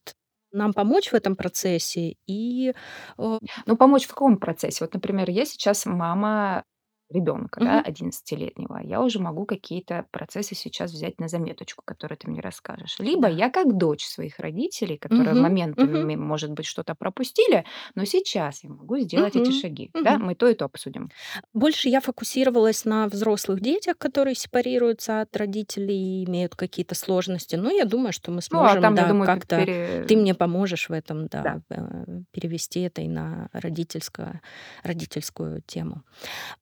[0.52, 2.74] нам помочь в этом процессе и
[3.18, 4.84] э, Ну, помочь в каком процессе?
[4.84, 6.64] Вот, например, я сейчас мама
[7.10, 12.28] ребенка, да, мгм, 11-летнего, я уже могу какие-то процессы сейчас взять на заметочку, которые ты
[12.30, 12.96] мне расскажешь.
[12.98, 13.28] Либо да.
[13.28, 18.70] я как дочь своих родителей, которые мгм, моментами, может быть, что-то пропустили, но сейчас я
[18.70, 19.92] могу сделать эти мгм, шаги.
[20.00, 20.22] Да, мгм.
[20.22, 21.12] мы то и то обсудим.
[21.52, 27.56] Больше я фокусировалась на взрослых детях, которые сепарируются от родителей и имеют какие-то сложности.
[27.56, 29.68] Но я думаю, что мы Ну, а сможем, там, да, думаю, как-то
[30.06, 30.16] ты пере...
[30.16, 31.56] мне поможешь в этом, Да.
[31.56, 34.40] да, э, перевести это и на родительское,
[34.82, 36.02] родительскую тему.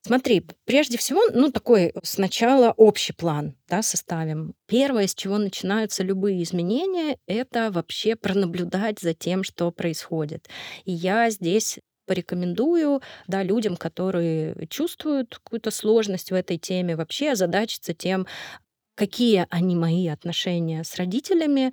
[0.02, 4.54] Смотри, прежде всего, ну, такой сначала общий план, да, составим.
[4.66, 10.48] Первое, с чего начинаются любые изменения, это вообще пронаблюдать за тем, что происходит.
[10.84, 17.94] И я здесь порекомендую да, людям, которые чувствуют какую-то сложность в этой теме, вообще озадачиться
[17.94, 18.26] тем,
[18.94, 21.72] какие они мои отношения с родителями,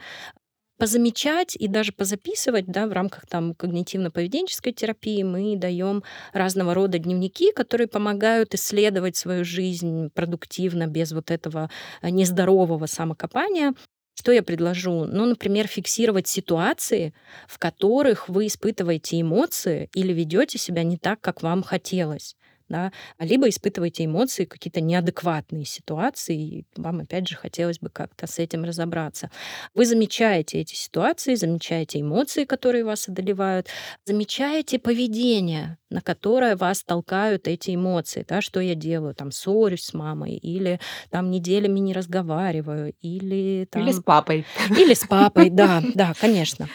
[0.83, 6.03] позамечать и даже позаписывать, да, в рамках там когнитивно-поведенческой терапии мы даем
[6.33, 11.69] разного рода дневники, которые помогают исследовать свою жизнь продуктивно, без вот этого
[12.01, 13.73] э, нездорового самокопания.
[14.15, 15.05] Что я предложу?
[15.05, 17.13] Ну, например, фиксировать ситуации,
[17.47, 22.35] в которых вы испытываете эмоции или ведете себя не так, как вам хотелось.
[22.73, 22.91] Да?
[23.19, 28.63] Либо испытываете эмоции, какие-то неадекватные ситуации, и вам, опять же, хотелось бы как-то с этим
[28.63, 29.29] разобраться.
[29.75, 33.67] Вы замечаете эти ситуации, замечаете эмоции, которые вас одолевают,
[34.05, 38.25] замечаете поведение, на которое вас толкают эти эмоции.
[38.27, 39.13] Да, что я делаю?
[39.13, 40.79] Там ссорюсь с мамой, или
[41.11, 44.03] там неделями не разговариваю, или Или с там...
[44.03, 44.45] папой.
[44.71, 46.67] Или с папой, да, да, конечно.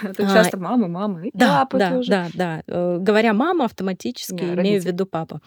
[0.00, 2.62] Тут А, часто мама и да, да, да, да.
[2.66, 5.41] Э, говоря мама, автоматически имею в виду папа.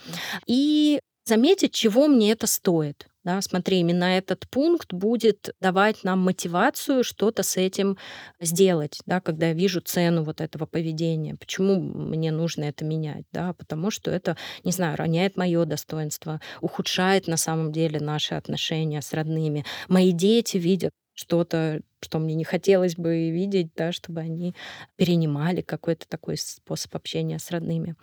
[0.47, 3.07] И заметить, чего мне это стоит.
[3.23, 7.97] Да, смотри, именно этот пункт будет давать нам мотивацию что-то с этим
[8.39, 11.35] сделать, да, когда я вижу цену вот этого поведения.
[11.35, 13.25] Почему мне нужно это менять?
[13.31, 19.01] Да, потому что это, не знаю, роняет мое достоинство, ухудшает на самом деле наши отношения
[19.01, 19.65] с родными.
[19.87, 24.53] Мои дети видят что-то, что мне не хотелось бы видеть, да, чтобы они
[24.95, 27.95] перенимали какой-то такой способ общения с родными.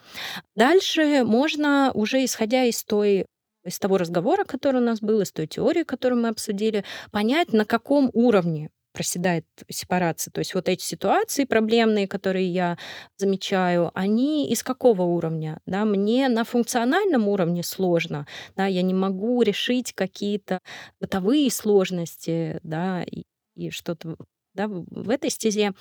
[0.57, 3.27] Дальше можно уже исходя из той
[3.65, 7.65] из того разговора, который у нас был, из той теории, которую мы обсудили, понять, на
[7.65, 10.30] каком уровне проседает сепарация.
[10.32, 12.78] То есть вот эти ситуации проблемные, которые я
[13.16, 15.61] замечаю, они из какого уровня?
[15.66, 18.26] Да, мне на функциональном уровне сложно,
[18.57, 20.61] да, я не могу решить какие-то
[21.01, 23.24] бытовые сложности, да, и,
[23.57, 24.16] и что-то
[24.55, 25.72] да, в этой стезе.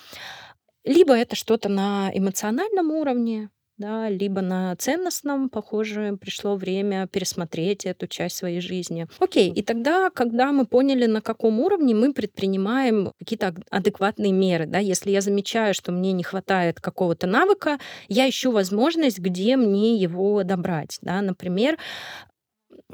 [0.83, 3.49] Либо это что-то на эмоциональном уровне,
[3.81, 9.07] да, либо на ценностном, похоже, пришло время пересмотреть эту часть своей жизни.
[9.19, 14.67] Окей, и тогда, когда мы поняли, на каком уровне, мы предпринимаем какие-то ад- адекватные меры.
[14.67, 14.77] Да?
[14.77, 20.43] Если я замечаю, что мне не хватает какого-то навыка, я ищу возможность, где мне его
[20.43, 20.99] добрать.
[21.01, 21.21] Да?
[21.21, 21.77] Например,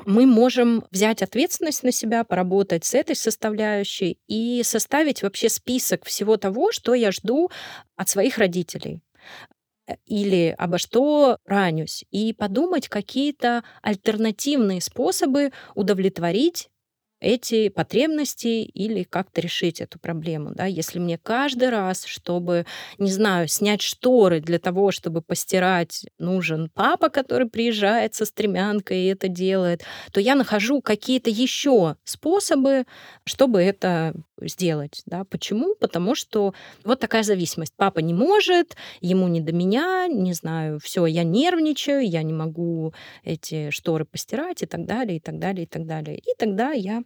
[0.05, 6.37] мы можем взять ответственность на себя, поработать с этой составляющей и составить вообще список всего
[6.37, 7.51] того, что я жду
[7.95, 9.01] от своих родителей
[10.05, 16.69] или обо что ранюсь, и подумать какие-то альтернативные способы удовлетворить
[17.19, 20.51] эти потребности или как-то решить эту проблему.
[20.53, 20.65] Да?
[20.65, 22.65] Если мне каждый раз, чтобы,
[22.97, 29.07] не знаю, снять шторы для того, чтобы постирать, нужен папа, который приезжает со стремянкой и
[29.07, 32.85] это делает, то я нахожу какие-то еще способы,
[33.25, 35.01] чтобы это сделать.
[35.05, 35.23] Да?
[35.23, 35.75] Почему?
[35.75, 36.53] Потому что
[36.83, 37.73] вот такая зависимость.
[37.75, 42.93] Папа не может, ему не до меня, не знаю, все, я нервничаю, я не могу
[43.23, 46.19] эти шторы постирать и так далее, и так далее, и так далее.
[46.19, 47.03] И тогда я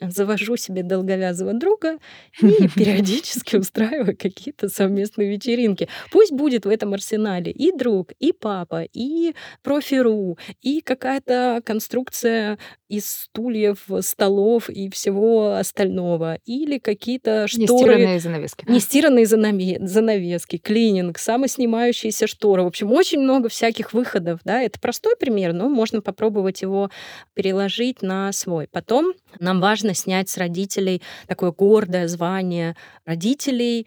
[0.00, 1.98] завожу себе долговязого друга
[2.40, 5.88] и периодически устраиваю какие-то совместные вечеринки.
[6.10, 13.06] Пусть будет в этом арсенале и друг, и папа, и профиру, и какая-то конструкция из
[13.06, 16.38] стульев, столов и всего остального.
[16.44, 18.64] Или какие-то шторы, Нестиранные занавески.
[18.68, 22.62] нестиранные занаве- занавески, клининг, самоснимающиеся шторы.
[22.64, 24.40] В общем, очень много всяких выходов.
[24.44, 24.60] Да?
[24.62, 26.90] Это простой пример, но можно попробовать его
[27.34, 28.66] переложить на свой.
[28.70, 33.86] Потом нам важно снять с родителей такое гордое звание родителей,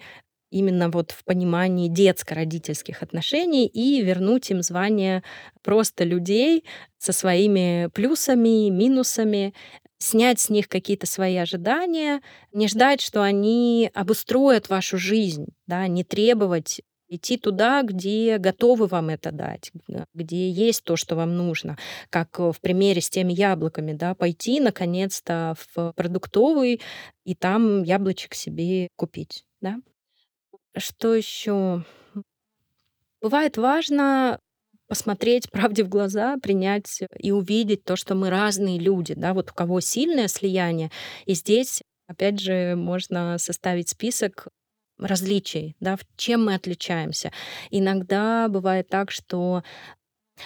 [0.54, 5.24] именно вот в понимании детско-родительских отношений и вернуть им звание
[5.64, 6.64] просто людей
[7.00, 9.54] со своими плюсами, минусами,
[9.98, 16.04] снять с них какие-то свои ожидания, не ждать, что они обустроят вашу жизнь, да, не
[16.04, 16.82] требовать
[17.16, 19.72] идти туда, где готовы вам это дать,
[20.14, 21.78] где есть то, что вам нужно.
[22.10, 26.82] Как в примере с теми яблоками, да, пойти наконец-то в продуктовый
[27.24, 29.78] и там яблочек себе купить, да.
[30.76, 31.86] Что еще?
[33.22, 34.40] Бывает важно
[34.88, 39.54] посмотреть правде в глаза, принять и увидеть то, что мы разные люди, да, вот у
[39.54, 40.92] кого сильное слияние.
[41.26, 44.48] И здесь, опять же, можно составить список
[44.98, 47.32] различий, да, чем мы отличаемся.
[47.70, 49.64] Иногда бывает так, что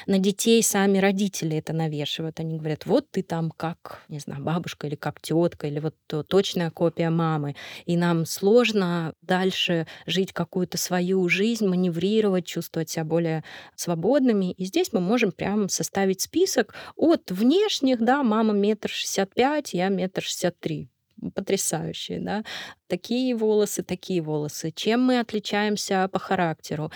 [0.06, 2.40] на детей сами родители это навешивают.
[2.40, 6.24] Они говорят, вот ты там как, не знаю, бабушка или как тетка, или вот то,
[6.24, 7.56] точная копия мамы.
[7.86, 13.44] И нам сложно дальше жить какую-то свою жизнь, маневрировать, чувствовать себя более
[13.76, 14.52] свободными.
[14.52, 19.88] И здесь мы можем прям составить список от внешних, да, мама метр шестьдесят пять, я
[19.90, 20.90] метр шестьдесят три
[21.34, 22.44] потрясающие, да,
[22.88, 24.72] такие волосы, такие волосы.
[24.76, 26.92] Чем мы отличаемся по характеру?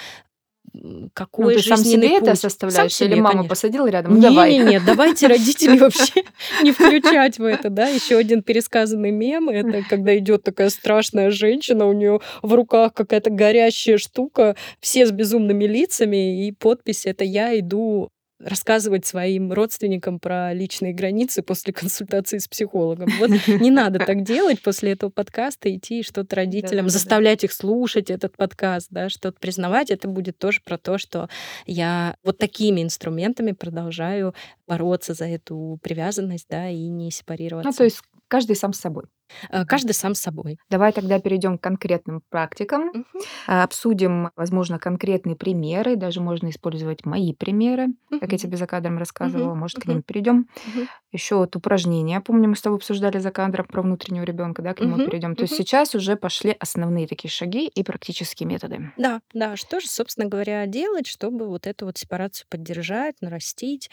[1.13, 2.21] какой ну, ты сам себе путь.
[2.21, 2.93] это составляешь?
[2.93, 3.49] Сам Или себе, мама конечно.
[3.49, 4.13] посадила рядом?
[4.13, 4.51] Ну, Не, давай.
[4.51, 6.23] не, нет, давайте родителей вообще
[6.63, 7.87] не включать в это, да.
[7.87, 13.29] Еще один пересказанный мем, это когда идет такая страшная женщина, у нее в руках какая-то
[13.29, 18.09] горящая штука, все с безумными лицами, и подпись это «Я иду
[18.45, 23.09] рассказывать своим родственникам про личные границы после консультации с психологом.
[23.19, 28.09] Вот не надо так делать после этого подкаста, идти и что-то родителям, заставлять их слушать
[28.09, 29.91] этот подкаст, да, что-то признавать.
[29.91, 31.29] Это будет тоже про то, что
[31.65, 34.33] я вот такими инструментами продолжаю
[34.67, 37.77] бороться за эту привязанность, да, и не Ну, сепарироваться.
[37.77, 38.01] то есть
[38.31, 39.05] каждый сам с собой.
[39.49, 40.57] Э, Каждый сам с собой.
[40.69, 43.05] Давай тогда перейдем к конкретным практикам.
[43.47, 45.95] А, Обсудим, возможно, конкретные примеры.
[45.95, 47.87] Даже можно использовать мои примеры,
[48.19, 49.51] как я тебе за кадром рассказывала.
[49.51, 49.59] Мгм.
[49.59, 49.93] Может, к Мгм.
[49.93, 50.47] ним перейдем.
[50.65, 50.89] Мгм.
[51.13, 52.19] Еще вот упражнения.
[52.21, 55.05] Помню, мы с тобой обсуждали за кадром про внутреннего ребенка, да, к нему Мгм.
[55.05, 55.35] перейдем.
[55.35, 55.63] То есть Мгм.
[55.65, 58.91] сейчас уже пошли основные такие шаги и практические методы.
[58.97, 63.89] Да, да, что же, собственно говоря, делать, чтобы вот эту вот сепарацию поддержать, нарастить?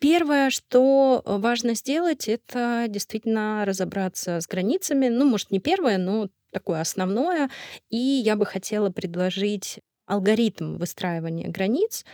[0.00, 5.08] Первое, что э, важно сделать, это действительно разобраться с границами.
[5.08, 7.50] Ну, может, не первое, но такое основное.
[7.90, 12.06] И я бы хотела предложить алгоритм выстраивания границ.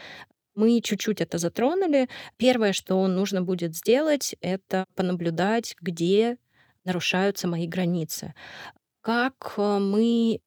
[0.57, 2.09] Мы чуть-чуть это затронули.
[2.37, 6.39] Первое, что нужно будет сделать, это понаблюдать, где
[6.85, 8.35] нарушаются мои границы.
[9.01, 10.41] Как э, мы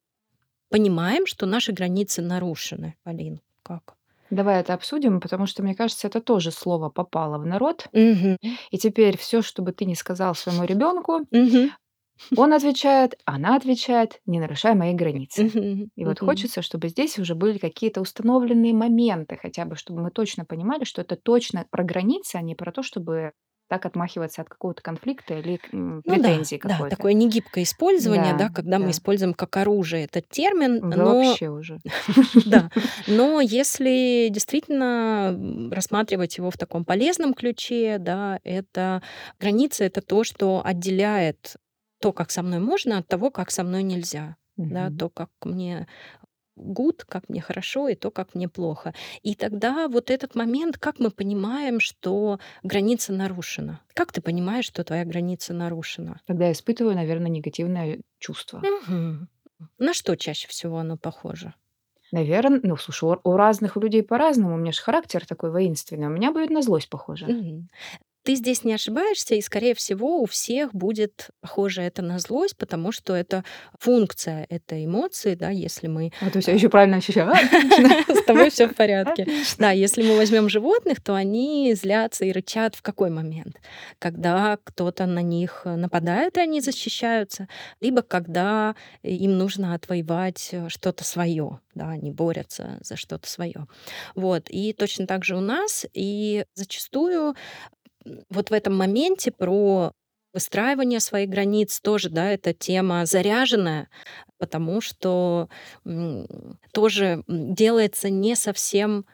[0.68, 3.40] понимаем, что наши границы нарушены, Полин?
[3.62, 3.96] Как?
[4.30, 7.88] Давай это обсудим, потому что, мне кажется, это тоже слово попало в народ.
[7.92, 8.36] Мгм.
[8.70, 11.70] И теперь все, что бы ты ни сказал своему ребенку, Мгм.
[12.34, 15.42] он отвечает, она отвечает, не нарушай мои границы.
[15.42, 15.90] Мгм.
[15.96, 16.20] И вот Мгм.
[16.20, 21.02] хочется, чтобы здесь уже были какие-то установленные моменты, хотя бы, чтобы мы точно понимали, что
[21.02, 23.32] это точно про границы, а не про то, чтобы
[23.70, 26.96] так отмахиваться от какого-то конфликта или Ну да, претензии да, какой-то.
[26.96, 28.90] такое негибкое использование, да, Да, когда мы да.
[28.90, 31.78] используем как оружие этот термин, Да но вообще уже.
[32.46, 32.68] да,
[33.06, 35.38] но если действительно
[35.72, 39.02] рассматривать его в таком полезном ключе, да, это
[39.38, 41.54] граница, это то, что отделяет
[42.00, 45.86] то, как со мной можно, от того, как со мной нельзя, да, то, как мне
[46.60, 48.94] гуд, как мне хорошо, и то, как мне плохо.
[49.22, 53.80] И тогда вот этот момент, как мы понимаем, что граница нарушена.
[53.94, 56.20] Как ты понимаешь, что твоя граница нарушена?
[56.26, 58.62] Тогда я испытываю, наверное, негативное чувство.
[58.62, 59.28] Мгм.
[59.78, 61.54] На что чаще всего оно похоже?
[62.12, 64.54] Наверное, ну, слушай, у, у разных людей по-разному.
[64.54, 66.08] У меня же характер такой воинственный.
[66.08, 67.26] У меня будет на злость похоже.
[67.26, 67.68] Мгм.
[68.22, 72.92] Ты здесь не ошибаешься, и, скорее всего, у всех будет похоже это на злость, потому
[72.92, 73.44] что это
[73.78, 77.30] функция этой эмоции, да, если мы А то есть я еще правильно ощущаю.
[77.30, 77.36] А,
[78.14, 79.26] с тобой все в порядке.
[79.58, 83.56] Да, если мы возьмем животных, то они злятся и рычат в какой момент?
[83.98, 87.48] Когда кто-то на них нападает, и они защищаются,
[87.80, 93.66] либо когда им нужно отвоевать что-то свое, да, они борются за что-то свое.
[94.14, 94.48] Вот.
[94.50, 95.86] И точно так же у нас.
[95.94, 97.34] И зачастую
[98.28, 99.92] вот в этом моменте про
[100.32, 103.88] выстраивание своих границ тоже, да, эта тема заряженная,
[104.38, 105.48] потому что
[106.72, 109.06] тоже делается не совсем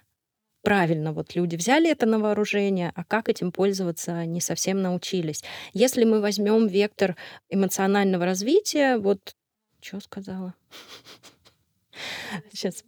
[0.63, 1.13] правильно.
[1.13, 5.45] Вот люди взяли это на вооружение, а как этим пользоваться не совсем научились.
[5.73, 7.17] Если мы возьмем вектор
[7.49, 9.35] эмоционального развития, вот
[9.81, 10.55] что сказала?
[12.53, 12.85] Сейчас.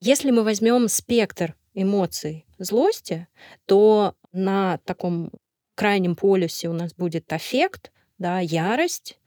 [0.00, 3.28] Если мы возьмем спектр эмоций злости,
[3.66, 5.30] то на таком
[5.80, 9.18] крайнем полюсе у нас будет аффект, да, ярость,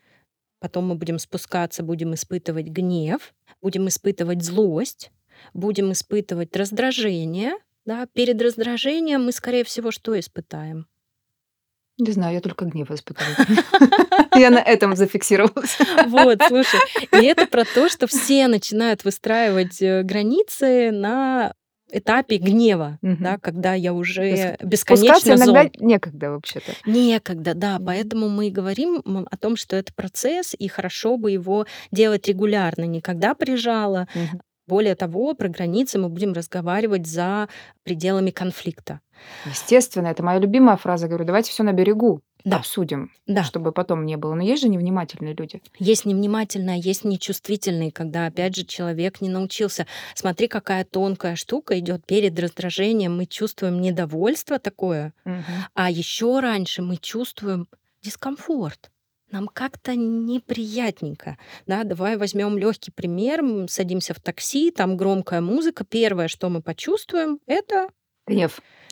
[0.59, 5.11] потом мы будем спускаться, будем испытывать гнев, будем испытывать злость,
[5.55, 7.53] будем испытывать раздражение.
[7.85, 8.05] Да.
[8.13, 10.85] Перед раздражением мы, скорее всего, что испытаем?
[11.97, 13.35] Не знаю, я только гнев испытываю.
[14.35, 15.77] Я на этом зафиксировалась.
[16.05, 16.79] Вот, слушай.
[17.13, 21.53] И это про то, что все начинают выстраивать э, границы на
[21.93, 23.23] этапе гнева, Мгм.
[23.23, 25.71] да, когда я уже Спускаться бесконечно иногда зол.
[25.79, 26.71] некогда вообще-то.
[26.85, 27.79] Некогда, да.
[27.85, 33.01] Поэтому мы говорим о том, что это процесс, и хорошо бы его делать регулярно, не
[33.01, 34.07] когда прижало.
[34.15, 34.41] Мгм.
[34.65, 37.49] Более того, про границы мы будем разговаривать за
[37.83, 39.01] пределами конфликта.
[39.45, 41.07] Естественно, это моя любимая фраза.
[41.07, 42.57] Говорю, давайте все на берегу Да.
[42.57, 43.43] обсудим, Да.
[43.43, 44.33] чтобы потом не было.
[44.35, 45.61] Но есть же невнимательные люди.
[45.79, 49.87] Есть невнимательные, есть нечувствительные, когда, опять же, человек не научился.
[50.15, 53.15] Смотри, какая тонкая штука идет перед раздражением.
[53.17, 55.13] Мы чувствуем недовольство такое,
[55.73, 57.67] а еще раньше мы чувствуем
[58.01, 58.89] дискомфорт.
[59.31, 61.37] Нам как-то неприятненько.
[61.65, 63.39] Да, давай возьмем легкий пример.
[63.39, 65.83] М, Садимся в такси, там громкая музыка.
[65.83, 67.87] Первое, что мы почувствуем, это
[68.27, 68.61] Гнев.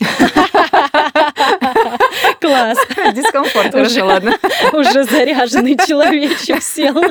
[2.42, 2.78] класс.
[3.14, 3.74] Дискомфорт.
[3.74, 3.84] Уже.
[3.84, 4.38] Хорошо, ладно.
[4.72, 7.02] Уже заряженный человечек сел.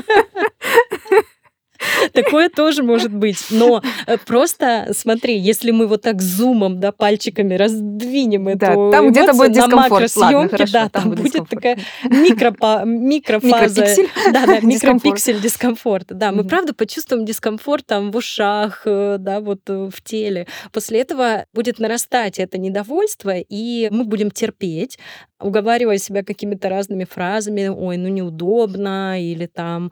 [2.14, 3.46] Такое тоже может быть.
[3.52, 9.12] Но э, просто смотри, если мы вот так зумом, да, пальчиками раздвинем эту Да, там
[9.12, 10.16] где-то будет дискомфорт.
[10.16, 11.50] Ладно, макросъемке, хорошо, да, там там будет дискомфорт.
[11.50, 13.82] такая микропа- микрофаза.
[13.82, 14.10] Микропиксель.
[14.32, 16.14] Да, да, микропиксель дискомфорта.
[16.14, 20.48] Да, мы правда почувствуем дискомфорт там в ушах, э, да, вот э, в теле.
[20.72, 24.98] После этого будет нарастать это недовольство, и мы будем терпеть,
[25.40, 29.92] уговаривая себя какими-то разными фразами, ой, ну неудобно, или там,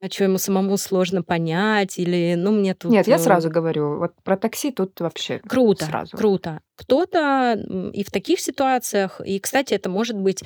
[0.00, 2.92] а что ему самому сложно понять, или, ну, мне тут...
[2.92, 6.16] Нет, я э, сразу говорю, вот про такси тут вообще Круто, сразу.
[6.16, 6.60] круто.
[6.76, 7.54] Кто-то
[7.92, 10.44] и в таких ситуациях, и, кстати, это может быть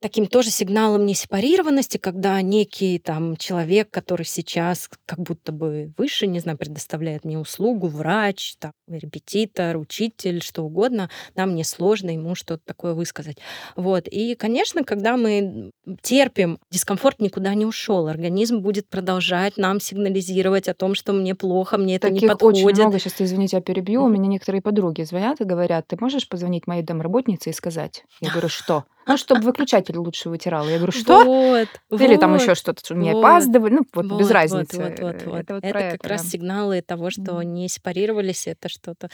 [0.00, 6.40] таким тоже сигналом несепарированности, когда некий там человек, который сейчас как будто бы выше, не
[6.40, 12.62] знаю, предоставляет мне услугу, врач, там, репетитор, учитель, что угодно, да, мне сложно ему что-то
[12.64, 13.36] такое высказать.
[13.76, 14.08] Вот.
[14.08, 15.70] И, конечно, когда мы
[16.02, 21.78] терпим, дискомфорт никуда не ушел, организм будет продолжать нам сигнализировать о том, что мне плохо,
[21.78, 22.64] мне это не Таких подходит.
[22.64, 22.98] очень много.
[22.98, 24.04] Сейчас, извините, я перебью.
[24.04, 28.04] У меня некоторые подруги звонят и говорят, ты можешь позвонить моей домработнице и сказать?
[28.20, 28.84] Я говорю, что?
[29.10, 30.68] Ну, чтобы выключатель лучше вытирала.
[30.68, 31.24] Я говорю, что?
[31.24, 33.70] Вот, Или там вот, еще что-то, что не вот, опаздывай.
[33.70, 34.76] Ну, вот, вот, без разницы.
[34.78, 35.40] Вот, вот, вот.
[35.40, 37.54] Это вот Это как это, раз сигналы того, что Мгм.
[37.54, 39.08] не сепарировались, это что-то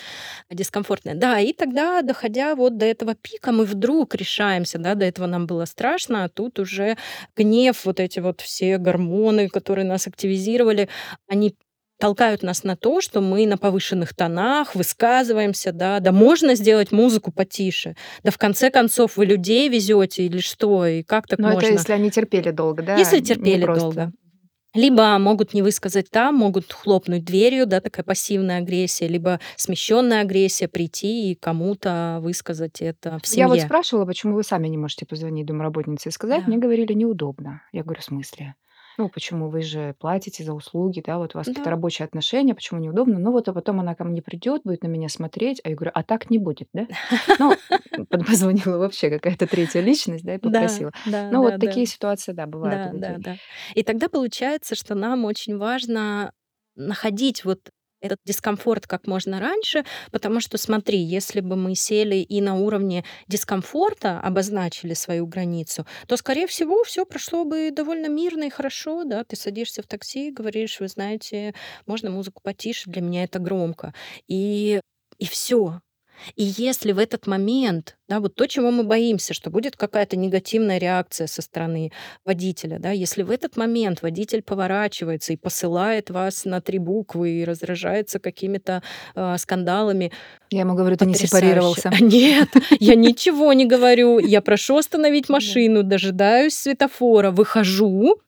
[0.51, 1.14] дискомфортное.
[1.14, 5.47] Да, и тогда, доходя вот до этого пика, мы вдруг решаемся, да, до этого нам
[5.47, 6.97] было страшно, а тут уже
[7.36, 10.88] гнев, вот эти вот все гормоны, которые нас активизировали,
[11.28, 11.57] они
[11.99, 17.32] толкают нас на то, что мы на повышенных тонах высказываемся, да, да можно сделать музыку
[17.32, 21.66] потише, да в конце концов вы людей везете или что, и как так Но можно?
[21.66, 22.97] это если они терпели долго, да?
[22.97, 24.12] Если терпели долго.
[24.74, 30.68] Либо могут не высказать там, могут хлопнуть дверью, да, такая пассивная агрессия, либо смещенная агрессия,
[30.68, 33.44] прийти и кому-то высказать это в семье.
[33.44, 36.42] Я вот спрашивала, почему вы сами не можете позвонить домработнице и сказать.
[36.42, 36.49] Да.
[36.49, 37.62] Мне говорили, неудобно.
[37.72, 38.55] Я говорю, в смысле?
[38.99, 41.70] Ну, почему вы же платите за услуги, да, вот у вас какие-то Да.
[41.70, 43.18] рабочие отношения, почему неудобно?
[43.18, 45.92] Ну, вот, а потом она ко мне придет, будет на меня смотреть, а я говорю,
[45.94, 46.86] а так не будет, да?
[47.38, 47.59] Ну,
[48.09, 50.92] под- позвонила вообще какая-то третья личность, да, и Да, попросила.
[51.05, 51.59] да, Ну, вот да.
[51.59, 53.18] такие ситуации, да, бывают Да, у да, людей.
[53.18, 53.38] да.
[53.74, 56.32] И тогда получается, что нам очень важно
[56.76, 57.70] находить вот
[58.01, 63.05] этот дискомфорт как можно раньше, потому что, смотри, если бы мы сели и на уровне
[63.28, 69.24] дискомфорта обозначили свою границу, то, скорее всего, все прошло бы довольно мирно и хорошо, да,
[69.24, 71.55] ты садишься в такси, говоришь, вы знаете,
[71.86, 73.94] можно музыку потише, для меня это громко,
[74.28, 74.80] и
[75.18, 75.80] и все.
[76.35, 80.79] И если в этот момент, да, вот то, чего мы боимся, что будет какая-то негативная
[80.79, 81.93] реакция со стороны
[82.25, 87.45] водителя, да, если в этот момент водитель поворачивается и посылает вас на три буквы и
[87.45, 88.83] раздражается какими-то
[89.14, 90.12] э, скандалами,
[90.51, 91.93] Я ему говорю, ты не сепарировался.
[92.01, 92.49] Нет,
[92.79, 94.19] я ничего не говорю.
[94.19, 98.21] Я прошу остановить машину, дожидаюсь светофора, выхожу,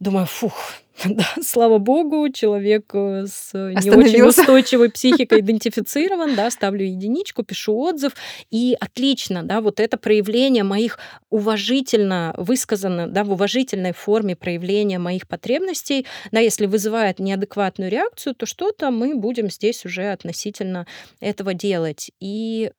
[0.00, 0.54] думаю, фух,
[1.04, 7.44] да, слава богу, человек э, с э, не очень устойчивой психикой идентифицирован, да, ставлю единичку,
[7.44, 8.12] пишу отзыв,
[8.50, 10.98] и отлично, да, вот это проявление моих
[11.30, 18.46] уважительно высказано, да, в уважительной форме проявления моих потребностей, да, если вызывает неадекватную реакцию, то
[18.46, 20.86] что-то мы будем здесь уже относительно
[21.20, 22.10] этого делать.
[22.20, 22.72] И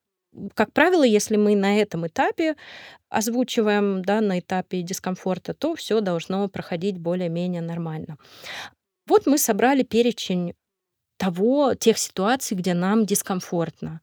[0.54, 2.56] как правило, если мы на этом этапе
[3.10, 8.18] озвучиваем, да, на этапе дискомфорта, то все должно проходить более-менее нормально.
[9.08, 10.54] Вот мы собрали перечень
[11.18, 14.02] того, тех ситуаций, где нам дискомфортно.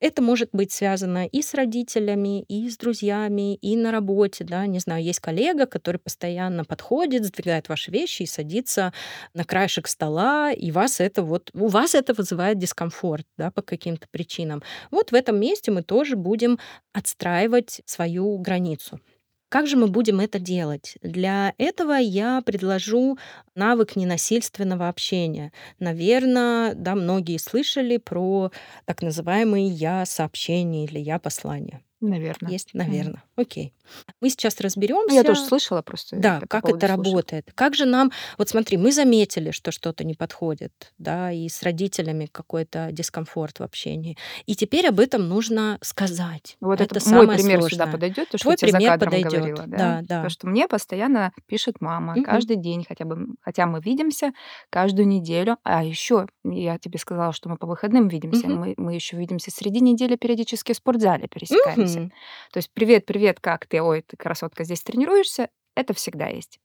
[0.00, 4.66] Это может быть связано и с родителями, и с друзьями, и на работе, да.
[4.66, 8.92] Не знаю, есть коллега, который постоянно подходит, сдвигает ваши вещи и садится
[9.34, 14.06] на краешек стола, и вас это вот, у вас это вызывает дискомфорт, да, по каким-то
[14.10, 14.62] причинам.
[14.90, 16.58] Вот в этом месте мы тоже будем
[16.92, 19.00] отстраивать свою границу.
[19.48, 20.96] Как же мы будем это делать?
[21.02, 23.16] Для этого я предложу
[23.54, 25.52] навык ненасильственного общения.
[25.78, 28.50] Наверное, да, многие слышали про
[28.86, 31.85] так называемые я-сообщения или я-послания.
[32.00, 32.50] Наверное.
[32.50, 33.22] Есть, наверное.
[33.36, 33.72] Окей.
[34.20, 35.08] Мы сейчас разберемся.
[35.08, 36.16] Ну, я тоже слышала просто.
[36.16, 37.50] Да, как это работает.
[37.54, 38.12] Как же нам...
[38.36, 43.62] Вот смотри, мы заметили, что что-то не подходит, да, и с родителями какой-то дискомфорт в
[43.62, 44.18] общении.
[44.44, 46.56] И теперь об этом нужно сказать.
[46.60, 47.70] Вот это, это мой пример сложное.
[47.70, 49.32] сюда подойдет, то, что Твой пример за подойдет.
[49.32, 49.64] говорила.
[49.66, 49.76] Да?
[49.76, 50.14] Да, да.
[50.16, 52.24] Потому что мне постоянно пишет мама угу.
[52.24, 54.32] каждый день, хотя бы, хотя мы видимся
[54.68, 55.56] каждую неделю.
[55.62, 58.46] А еще я тебе сказала, что мы по выходным видимся.
[58.48, 58.54] Угу.
[58.54, 61.85] Мы, мы еще видимся среди недели периодически в спортзале пересекаемся.
[61.94, 62.10] Угу.
[62.52, 63.80] То есть привет, привет, как ты?
[63.80, 65.48] Ой, ты красотка, здесь тренируешься?
[65.74, 66.58] Это всегда есть.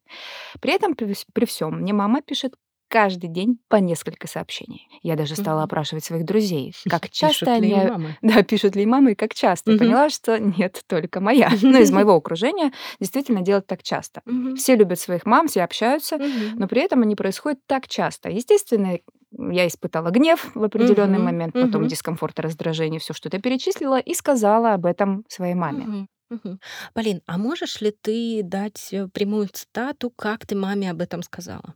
[0.62, 2.56] При этом, при, при всем, мне мама пишет
[2.92, 4.88] каждый день по несколько сообщений.
[5.02, 7.70] Я даже стала опрашивать своих друзей, как часто пишут они...
[7.70, 8.18] Ли мамы?
[8.22, 9.72] Да, пишут ли мамы и как часто.
[9.72, 9.80] Угу.
[9.80, 11.50] поняла, что нет, только моя.
[11.62, 14.22] Но из моего окружения действительно делают так часто.
[14.26, 14.56] Угу.
[14.56, 16.26] Все любят своих мам, все общаются, угу.
[16.56, 18.30] но при этом они происходят так часто.
[18.30, 19.00] Естественно,
[19.38, 21.26] я испытала гнев в определенный угу.
[21.26, 21.90] момент, потом угу.
[21.90, 25.86] дискомфорт, раздражение, все, что ты перечислила, и сказала об этом своей маме.
[25.86, 26.08] Угу.
[26.32, 26.60] Мгм.
[26.94, 31.76] Полин, а можешь ли ты дать э, прямую цитату, как ты маме об этом сказала?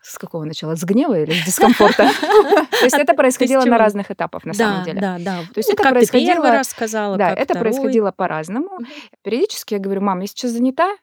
[0.00, 0.76] С какого начала?
[0.76, 2.10] С гнева или с дискомфорта?
[2.70, 5.00] То есть это происходило на разных этапах, на самом деле.
[5.00, 6.50] Да, да, То есть это происходило...
[6.50, 8.78] раз сказала, Да, это происходило по-разному.
[9.22, 10.94] Периодически я говорю, мам, я сейчас занята,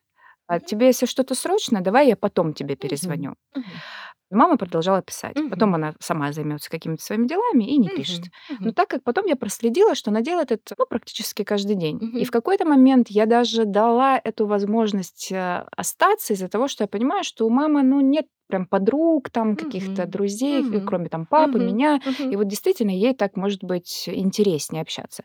[0.59, 3.35] тебе, если что-то срочно, давай я потом тебе перезвоню.
[4.31, 5.37] Мама продолжала писать.
[5.37, 5.49] Угу.
[5.49, 7.97] Потом она сама займется какими-то своими делами и не угу.
[7.97, 8.21] пишет.
[8.49, 8.57] Угу.
[8.61, 11.97] Но так как потом я проследила, что она делает это ну, практически каждый день.
[11.97, 12.17] Угу.
[12.17, 16.87] И в какой-то момент я даже дала эту возможность э, остаться из-за того, что я
[16.87, 21.99] понимаю, что у мамы ну, нет прям подруг, там каких-то друзей, кроме там папы, меня.
[22.31, 25.23] И вот действительно ей так может быть интереснее общаться.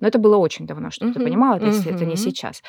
[0.00, 2.62] Но это было очень давно, чтобы ты понимала, то есть это не сейчас.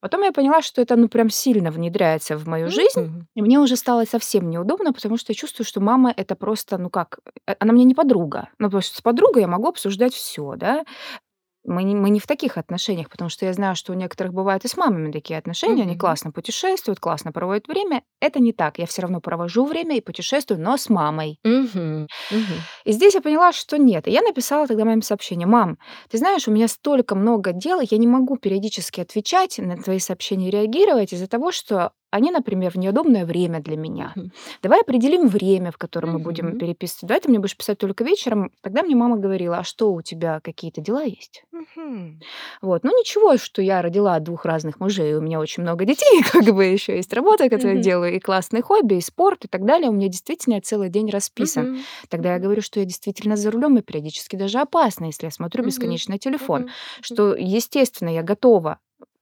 [0.00, 3.76] Потом я поняла, что это ну прям сильно внедряется в мою жизнь, и мне уже
[3.76, 7.72] стало совсем неудобно, потому что я чувствую, что мама это просто, ну как, э, она
[7.72, 8.48] мне не подруга.
[8.58, 10.84] Ну, потому что с подругой я могу обсуждать все, да.
[11.66, 14.64] Мы не, мы не в таких отношениях, потому что я знаю, что у некоторых бывают
[14.64, 15.86] и с мамами такие отношения, mm-hmm.
[15.86, 18.02] они классно путешествуют, классно проводят время.
[18.20, 18.78] Это не так.
[18.78, 21.38] Я все равно провожу время и путешествую, но с мамой.
[21.44, 22.06] Mm-hmm.
[22.32, 22.60] Mm-hmm.
[22.84, 24.06] И здесь я поняла, что нет.
[24.08, 25.46] И я написала тогда маме сообщение.
[25.46, 29.98] Мам, ты знаешь, у меня столько много дел, я не могу периодически отвечать на твои
[29.98, 34.12] сообщения, реагировать из-за того, что они, например, в неудобное время для меня.
[34.14, 34.32] Мгм.
[34.62, 37.08] Давай определим время, в котором мы будем переписывать.
[37.08, 38.50] Давай ты мне будешь писать только вечером.
[38.62, 41.44] Тогда мне мама говорила, а что у тебя какие-то дела есть?
[41.52, 42.20] Мгм.
[42.62, 42.84] Вот.
[42.84, 46.64] Ну ничего, что я родила двух разных мужей, у меня очень много детей, как бы
[46.64, 49.90] еще есть работа, которую я делаю, и классные хобби, и спорт, и так далее.
[49.90, 51.72] У меня действительно целый день расписан.
[51.72, 51.82] Мгм.
[52.08, 55.62] Тогда я говорю, что я действительно за рулем, и периодически даже опасно, если я смотрю
[55.62, 55.68] Мгм.
[55.68, 56.62] бесконечно телефон.
[56.62, 56.70] Мгм.
[57.02, 58.78] Что, естественно, я готова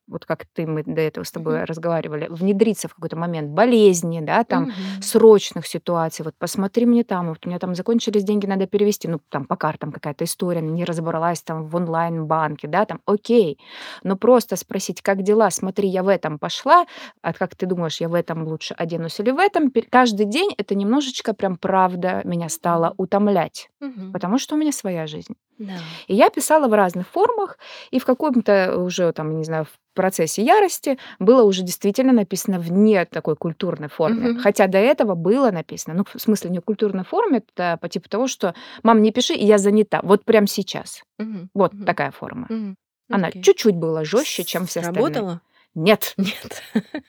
[0.06, 1.64] вот как ты, мы до этого с тобой mm-hmm.
[1.64, 5.02] разговаривали, внедриться в какой-то момент болезни, да, там, mm-hmm.
[5.02, 6.24] срочных ситуаций.
[6.24, 9.56] Вот посмотри мне там, вот у меня там закончились деньги, надо перевести, ну, там, по
[9.56, 13.58] картам какая-то история, не разобралась там в онлайн-банке, да, там, окей.
[14.02, 16.86] Но просто спросить, как дела, смотри, я в этом пошла,
[17.22, 20.74] а как ты думаешь, я в этом лучше оденусь или в этом, каждый день это
[20.74, 24.12] немножечко прям правда меня стало утомлять, mm-hmm.
[24.12, 25.34] потому что у меня своя жизнь.
[25.58, 25.78] Да.
[26.08, 27.58] И я писала в разных формах,
[27.90, 32.72] и в каком-то уже, там, не знаю, в процессе ярости было уже действительно написано в
[32.72, 34.32] не такой культурной форме.
[34.32, 34.40] Угу.
[34.40, 38.26] Хотя до этого было написано, ну, в смысле, не культурной форме, это по типу того,
[38.26, 41.02] что «мам, не пиши, я занята, вот прямо сейчас».
[41.18, 41.48] Угу.
[41.54, 41.84] Вот угу.
[41.84, 42.46] такая форма.
[42.50, 42.74] Угу.
[43.10, 45.04] Она чуть-чуть была жестче, чем все остальные.
[45.04, 45.40] Работала?
[45.74, 46.14] Нет.
[46.16, 46.62] Нет.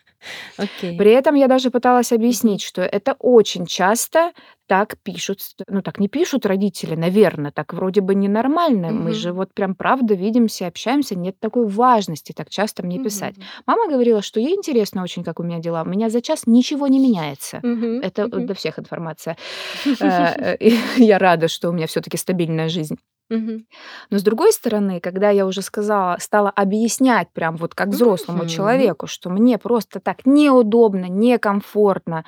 [0.57, 0.97] Окей.
[0.97, 4.31] При этом я даже пыталась объяснить, что это очень часто
[4.67, 8.91] так пишут, ну так не пишут родители, наверное, так вроде бы ненормально.
[8.91, 13.35] Мы же вот прям правда видимся, общаемся, нет такой важности так часто мне писать.
[13.65, 15.83] Мама говорила, что ей интересно очень, как у меня дела.
[15.83, 17.59] У меня за час ничего не меняется.
[18.01, 19.37] Это для всех информация.
[20.05, 20.57] Э,
[20.97, 22.97] я рада, что у меня все-таки стабильная жизнь.
[24.09, 29.07] Но с другой стороны, когда я уже сказала, стала объяснять прям вот как взрослому человеку,
[29.07, 32.25] что мне просто так неудобно, некомфортно,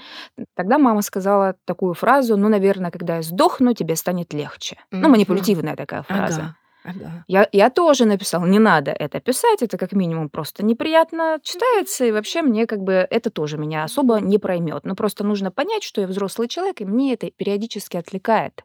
[0.56, 4.78] тогда мама сказала такую фразу, ну, наверное, когда я сдохну, тебе станет легче.
[4.91, 6.41] Ну, манипулятивная такая фраза.
[6.41, 6.56] Ага.
[6.88, 7.26] Ага.
[7.28, 12.12] Я, я тоже написала, не надо это писать, это как минимум просто неприятно читается, и
[12.12, 14.86] вообще мне как бы это тоже меня особо не проймет.
[14.86, 18.64] Но просто нужно понять, что я взрослый человек, и мне это периодически отвлекает.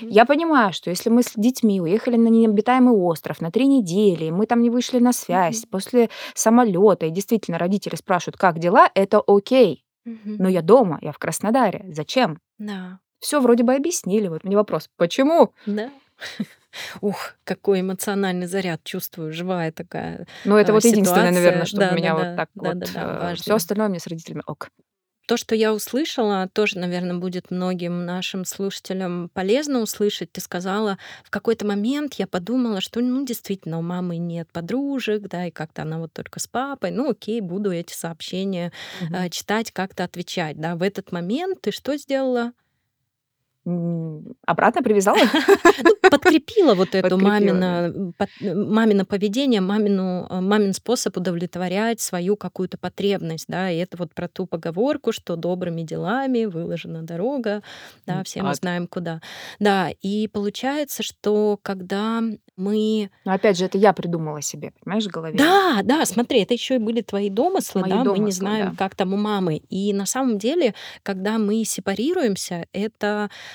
[0.00, 4.30] Я понимаю, что если мы с детьми уехали на необитаемый остров на 3 недели, и
[4.30, 9.22] мы там не вышли на связь после самолета, и действительно родители спрашивают, как дела, это
[9.26, 9.84] окей.
[10.04, 11.84] Но я дома, я в Краснодаре.
[11.92, 12.38] Зачем?
[12.58, 13.00] Да.
[13.20, 14.28] Все вроде бы объяснили.
[14.28, 15.52] Вот мне вопрос, почему?
[15.66, 15.90] Да.
[17.00, 21.86] Ух, какой эмоциональный заряд чувствую, живая такая Ну, это а, вот единственное, наверное, ситуация.
[21.88, 22.36] что у меня вот Да-да-да.
[22.36, 22.78] так вот.
[22.78, 23.54] Да-да-да, Все важно.
[23.56, 24.68] остальное мне с родителями ок.
[25.28, 30.32] То, что я услышала, тоже, наверное, будет многим нашим слушателям полезно услышать.
[30.32, 35.44] Ты сказала, в какой-то момент я подумала, что, ну, действительно, у мамы нет подружек, да,
[35.44, 36.92] и как-то она вот только с папой.
[36.92, 38.72] Ну, окей, буду эти сообщения
[39.12, 40.76] э, читать, как-то отвечать, да.
[40.76, 42.54] В этот момент ты что сделала?
[44.46, 45.18] Обратно привязала?
[45.82, 47.16] Ну, подкрепила вот да.
[47.16, 54.14] мамино, мамино поведение, мамину, э, мамин способ удовлетворять свою какую-то потребность, да, и это вот
[54.14, 57.62] про ту поговорку, что добрыми делами выложена дорога,
[58.06, 59.20] да, все мы знаем куда.
[59.60, 62.22] Да, и получается, что когда
[62.58, 63.10] мы...
[63.24, 65.38] Но опять же, это я придумала себе, понимаешь, в голове.
[65.38, 68.70] Да, да, смотри, это еще и были твои домыслы, Мои да, мы не домыслы, знаем,
[68.70, 68.76] да.
[68.76, 69.62] как там у мамы.
[69.68, 73.30] И на самом деле, когда мы сепарируемся, это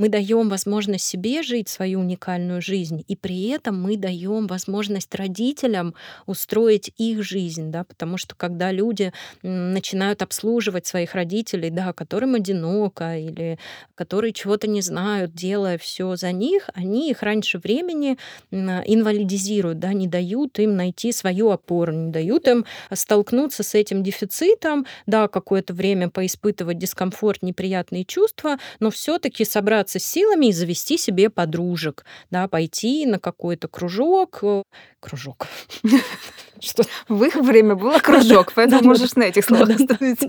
[0.00, 5.94] мы даем возможность себе жить свою уникальную жизнь, и при этом мы даем возможность родителям
[6.24, 13.18] устроить их жизнь, да, потому что когда люди начинают обслуживать своих родителей, да, которым одиноко
[13.18, 13.58] или
[13.94, 18.16] которые чего-то не знают, делая все за них, они их раньше времени
[18.50, 24.86] инвалидизируют, да, не дают им найти свою опору, не дают им столкнуться с этим дефицитом,
[25.04, 31.30] да, какое-то время поиспытывать дискомфорт, неприятные чувства, но все-таки собраться с силами и завести себе
[31.30, 34.62] подружек, да, пойти на какой-то кружок, э,
[35.00, 35.46] кружок.
[36.60, 36.84] Что?
[37.08, 40.28] В их время было кружок, поэтому можешь на этих словах остановиться.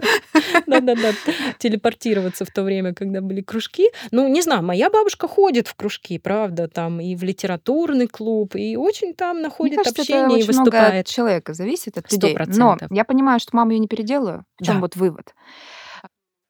[0.66, 1.12] Да-да-да,
[1.60, 3.90] телепортироваться в то время, когда были кружки.
[4.12, 8.78] Ну, не знаю, моя бабушка ходит в кружки, правда, там и в литературный клуб, и
[8.78, 11.06] очень там находит общение и выступает.
[11.08, 12.38] человека зависит, от людей.
[12.48, 14.46] Но я понимаю, что маму я не переделаю.
[14.60, 15.34] В чем вот вывод?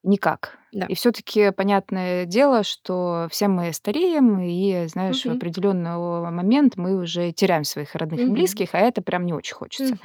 [0.03, 0.60] Никак.
[0.71, 0.85] Да.
[0.85, 5.35] И все-таки понятное дело, что все мы стареем, и, знаешь, в Мгм.
[5.37, 8.33] определенный момент мы уже теряем своих родных и Мгм.
[8.33, 9.95] близких, а это прям не очень хочется.
[9.95, 9.99] Мгм.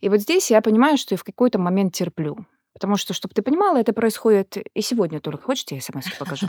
[0.00, 2.36] И вот здесь я понимаю, что я в какой-то момент терплю.
[2.78, 5.42] Потому что, чтобы ты понимала, это происходит и сегодня только.
[5.42, 6.46] Хочешь, я смс покажу?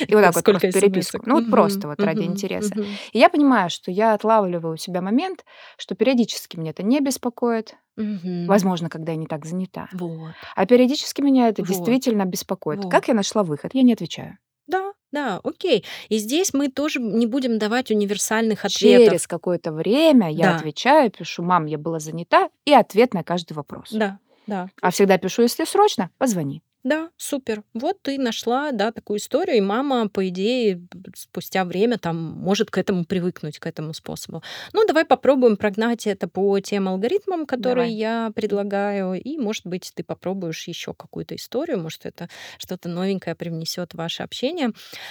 [0.00, 1.20] И вот так вот просто переписку.
[1.26, 2.74] Ну вот просто вот ради интереса.
[3.12, 5.44] И я понимаю, что я отлавливаю у себя момент,
[5.76, 7.76] что периодически меня это не беспокоит.
[7.96, 9.88] Возможно, когда я не так занята.
[9.92, 10.32] Вот.
[10.56, 11.68] А периодически меня это Вот.
[11.68, 12.84] действительно беспокоит.
[12.84, 12.90] Вот.
[12.90, 13.74] Как я нашла выход?
[13.74, 14.38] Я не отвечаю.
[14.66, 15.84] Да, да, окей.
[16.08, 19.06] И здесь мы тоже не будем давать универсальных ответов.
[19.06, 20.56] Через какое-то время я Да.
[20.56, 23.88] отвечаю, пишу, мам, я была занята, и ответ на каждый вопрос.
[23.92, 24.18] Да,
[24.48, 24.68] да.
[24.80, 26.62] А всегда пишу, если срочно, позвони.
[26.84, 27.64] Да, супер.
[27.74, 30.80] Вот ты нашла, да, такую историю, и мама, по идее,
[31.14, 34.42] спустя время там может к этому привыкнуть, к этому способу.
[34.72, 37.90] Ну, давай попробуем прогнать это по тем алгоритмам, которые Давай.
[37.90, 42.28] я предлагаю, и, может быть, ты попробуешь еще какую-то историю, может, это
[42.58, 44.70] что-то новенькое привнесет в ваше общение.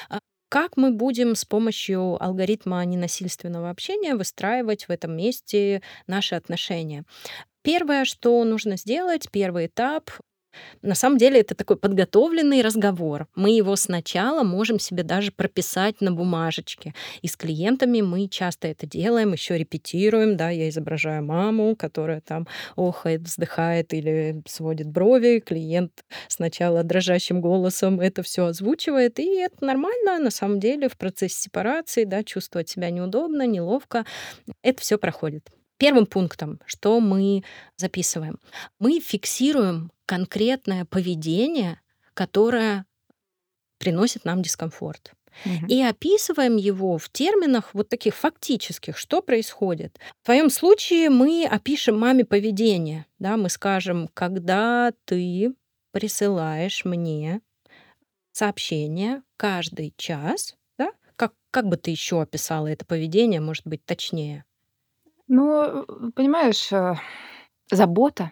[0.09, 0.19] А
[0.49, 7.03] Как мы будем с помощью алгоритма ненасильственного общения выстраивать в этом месте наши отношения?
[7.67, 10.09] Первое, что нужно сделать, первый этап,
[10.81, 13.27] на самом деле это такой подготовленный разговор.
[13.35, 16.93] Мы его сначала можем себе даже прописать на бумажечке.
[17.21, 20.37] И с клиентами мы часто это делаем, еще репетируем.
[20.37, 22.47] Да, я изображаю маму, которая там
[22.77, 25.43] охает, вздыхает или сводит брови.
[25.45, 29.19] Клиент сначала дрожащим голосом это все озвучивает.
[29.19, 34.05] И это нормально, на самом деле, в процессе сепарации, да, чувствовать себя неудобно, неловко.
[34.63, 35.49] Это все проходит.
[35.77, 37.43] Первым пунктом, что мы
[37.75, 38.39] записываем,
[38.79, 41.79] мы фиксируем конкретное поведение,
[42.13, 42.85] которое
[43.77, 45.13] приносит нам дискомфорт.
[45.45, 45.67] Мгм.
[45.67, 49.99] И описываем его в терминах вот таких фактических, что происходит.
[50.23, 53.05] В твоем случае мы опишем маме поведение.
[53.19, 55.53] Да, мы скажем, когда ты
[55.91, 57.41] присылаешь мне
[58.31, 64.43] сообщение каждый час, да, как, как бы ты еще описала это поведение, может быть, точнее?
[65.29, 66.95] Ну, э, понимаешь, э,
[67.71, 68.31] забота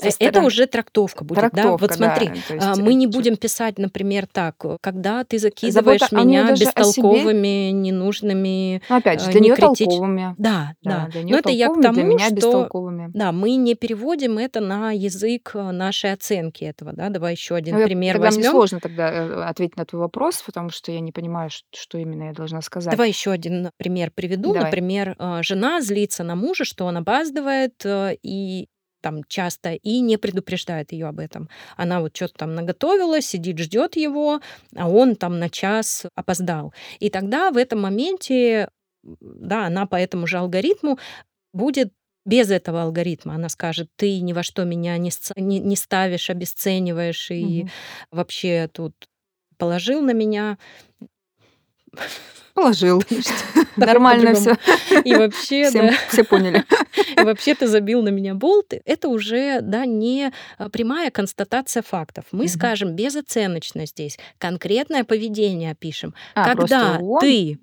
[0.00, 1.42] Э, Это уже трактовка будет, да?
[1.42, 2.34] Вот Трактовка, смотри, да.
[2.48, 6.48] То а, есть, мы не будем писать, например, так, когда ты закидываешь Забота ней меня
[6.52, 6.66] о себе.
[6.66, 10.34] бестолковыми, ненужными, Ну, опять же, э, для не нее критич- толковыми.
[10.38, 11.08] Да, Да, да.
[11.10, 13.10] для Но это я к для тому, меня что бестолковыми.
[13.14, 17.08] да, мы не переводим это на язык э, нашей оценки этого, да.
[17.08, 18.50] Давай еще один Ну, пример тогда мне возьмем.
[18.52, 22.60] сложно тогда ответить на твой вопрос, потому что я не понимаю, что именно я должна
[22.62, 22.90] сказать.
[22.92, 24.52] Давай еще один пример приведу.
[24.52, 24.64] Давай.
[24.64, 27.84] Например, жена злится на мужа, что он опаздывает,
[28.22, 28.68] и
[29.02, 31.48] там часто и не предупреждает ее об этом.
[31.76, 34.40] Она вот что-то там наготовила, сидит, ждет его,
[34.74, 36.72] а он там на час опоздал.
[37.00, 38.70] И тогда в этом моменте,
[39.02, 40.98] да, она по этому же алгоритму
[41.52, 41.92] будет
[42.24, 43.34] без этого алгоритма.
[43.34, 47.70] Она скажет, ты ни во что меня не, не, не ставишь, обесцениваешь и угу.
[48.12, 48.94] вообще тут
[49.58, 50.58] положил на меня.
[52.54, 53.02] Положил.
[53.76, 54.56] Нормально все.
[55.04, 55.94] И вообще, Всем, да.
[56.08, 56.64] Все поняли.
[57.16, 58.72] И вообще ты забил на меня болт.
[58.84, 62.24] Это уже, да, не а, прямая констатация фактов.
[62.32, 62.50] Мы угу.
[62.50, 64.18] скажем безоценочно здесь.
[64.38, 66.14] Конкретное поведение опишем.
[66.34, 67.58] А, Когда ты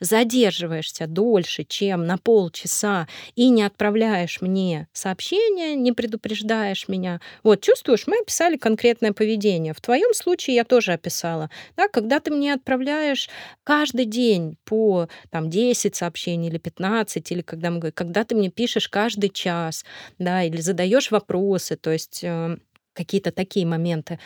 [0.00, 8.06] задерживаешься дольше, чем на полчаса, и не отправляешь мне сообщение, не предупреждаешь меня, вот, чувствуешь,
[8.06, 9.74] мы описали конкретное поведение.
[9.74, 11.50] В твоем случае я тоже описала.
[11.76, 13.28] Да, когда ты мне отправляешь
[13.64, 18.88] каждый день по там, 10 сообщений или 15, или когда, мы, когда ты мне пишешь
[18.88, 19.84] каждый час,
[20.18, 22.56] да, или задаешь вопросы, то есть э,
[22.92, 24.18] какие-то такие моменты.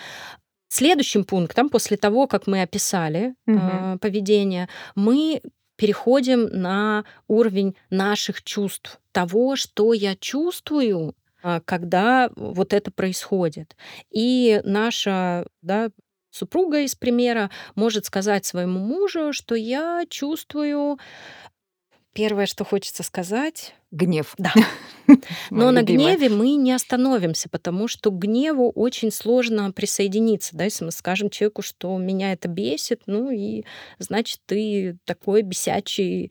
[0.68, 3.58] Следующим пунктом, после того, как мы описали угу.
[3.58, 5.42] э, поведение, мы
[5.82, 13.76] переходим на уровень наших чувств, того, что я чувствую, а, когда вот это происходит.
[14.08, 15.90] И наша да,
[16.30, 21.00] супруга из примера может сказать своему мужу, что я чувствую
[22.14, 24.34] Первое, что хочется сказать, Гнев.
[24.38, 24.52] Да.
[25.50, 30.56] Но на гневе мы не остановимся, потому что к гневу очень сложно присоединиться.
[30.56, 30.64] Да?
[30.64, 33.64] Если мы скажем человеку, что меня это бесит, ну и
[33.98, 36.30] значит, ты такой бесячий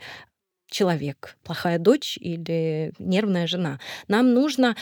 [0.70, 3.80] человек, плохая дочь или нервная жена.
[4.08, 4.76] Нам нужно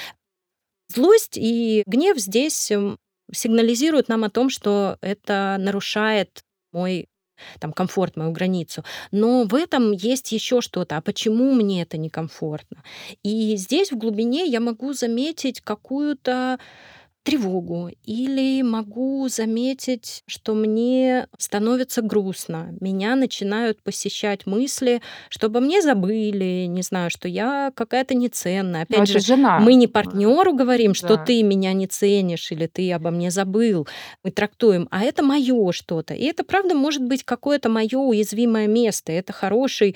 [0.88, 2.98] злость и гнев здесь эм,
[3.32, 7.09] сигнализируют нам о том, что это нарушает мой
[7.60, 8.84] там комфорт, мою границу.
[9.12, 10.98] Но в этом есть еще что-то.
[10.98, 12.84] А почему мне это некомфортно?
[13.24, 16.60] И здесь в глубине я могу заметить какую-то
[17.24, 22.76] тревогу или могу заметить, что мне становится грустно.
[22.80, 28.84] Меня начинают посещать мысли, чтобы мне забыли, не знаю, что я какая-то неценная.
[28.84, 29.60] Опять Но же, жена.
[29.60, 31.26] мы не партнеру говорим, что да.
[31.26, 33.88] ты меня не ценишь или ты обо мне забыл.
[34.24, 36.14] Мы трактуем, а это мое что-то.
[36.14, 39.12] И это, правда, может быть какое-то мое уязвимое место.
[39.12, 39.96] Это хороший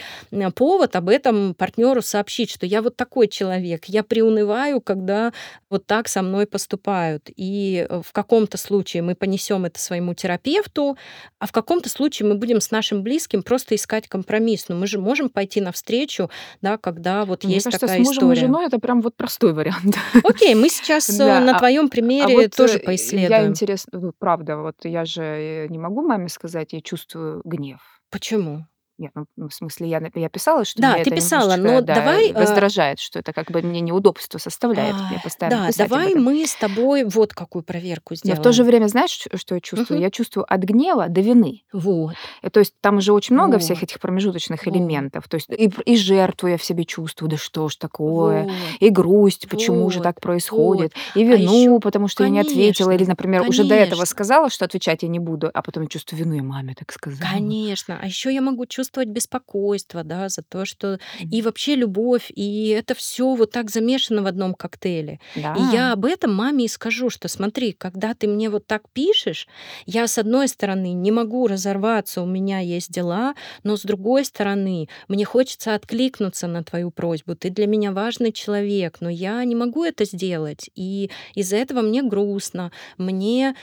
[0.56, 3.86] повод об этом партнеру сообщить, что я вот такой человек.
[3.86, 5.32] Я приунываю, когда
[5.70, 7.30] вот так со мной поступают бывают.
[7.36, 10.98] И э, в каком-то случае мы понесем это своему терапевту,
[11.40, 14.70] а в каком-то случае мы будем с нашим близким просто искать компромисс.
[14.70, 16.30] Но мы же можем пойти навстречу,
[16.62, 18.34] да, когда вот Мне есть кажется, такая с мужем история.
[18.34, 19.96] и женой это прям вот простой вариант.
[20.24, 23.32] Окей, мы сейчас э, да, на а, твоем а примере а вот тоже поисследуем.
[23.32, 27.80] Я интересно, ну, правда, вот я же э, не могу маме сказать, я чувствую гнев.
[28.10, 28.66] Почему?
[29.00, 32.32] Нет, ну, ну, в смысле, я, я писала, что Да, ты писала, но да, давай...
[32.32, 36.46] а, раздражает, что это как бы мне неудобство составляет мне а, постоянно Да, давай мы
[36.46, 38.72] с тобой вот какую проверку Но в то же сделаем.
[38.72, 39.98] время, знаешь, что я чувствую?
[39.98, 40.04] Мгм.
[40.04, 41.64] Я чувствую от гнева до вины.
[41.74, 42.14] Вот,
[42.44, 45.28] И то есть там уже очень много всех вот, этих промежуточных вот, элементов.
[45.28, 48.90] То есть и, и жертву я в себе чувствую, да что ж такое, вот, и
[48.90, 50.22] грусть, почему же вот, так вот.
[50.22, 53.74] происходит, и А еще, вину, потому что я не ответила, или, конечно, например, уже до
[53.74, 54.06] этого конечно.
[54.06, 57.28] сказала, что отвечать я не буду, а потом я чувствую вину, я маме так сказала.
[57.28, 57.98] Конечно.
[58.00, 62.96] А еще я могу чувствовать беспокойство, да, за то, что и вообще любовь, и это
[62.96, 65.20] все вот так замешано в одном коктейле.
[65.34, 65.56] И Да.
[65.64, 69.48] я об этом маме и скажу, что смотри, когда ты мне вот так пишешь,
[69.86, 74.88] я с одной стороны не могу разорваться, у меня есть дела, но с другой стороны
[75.08, 77.36] мне хочется откликнуться на твою просьбу.
[77.36, 80.70] Ты для меня важный человек, но я не могу это сделать.
[80.76, 83.56] И из-за этого мне грустно, мне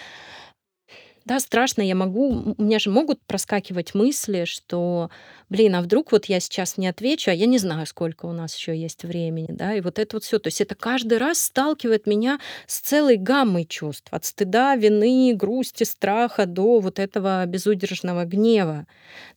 [1.24, 5.10] да, страшно, я могу, у меня же могут проскакивать мысли, что,
[5.48, 8.56] блин, а вдруг вот я сейчас не отвечу, а я не знаю, сколько у нас
[8.56, 10.38] еще есть времени, да, и вот это вот все.
[10.38, 15.84] То есть это каждый раз сталкивает меня с целой гаммой чувств, от стыда, вины, грусти,
[15.84, 18.86] страха до вот этого безудержного гнева,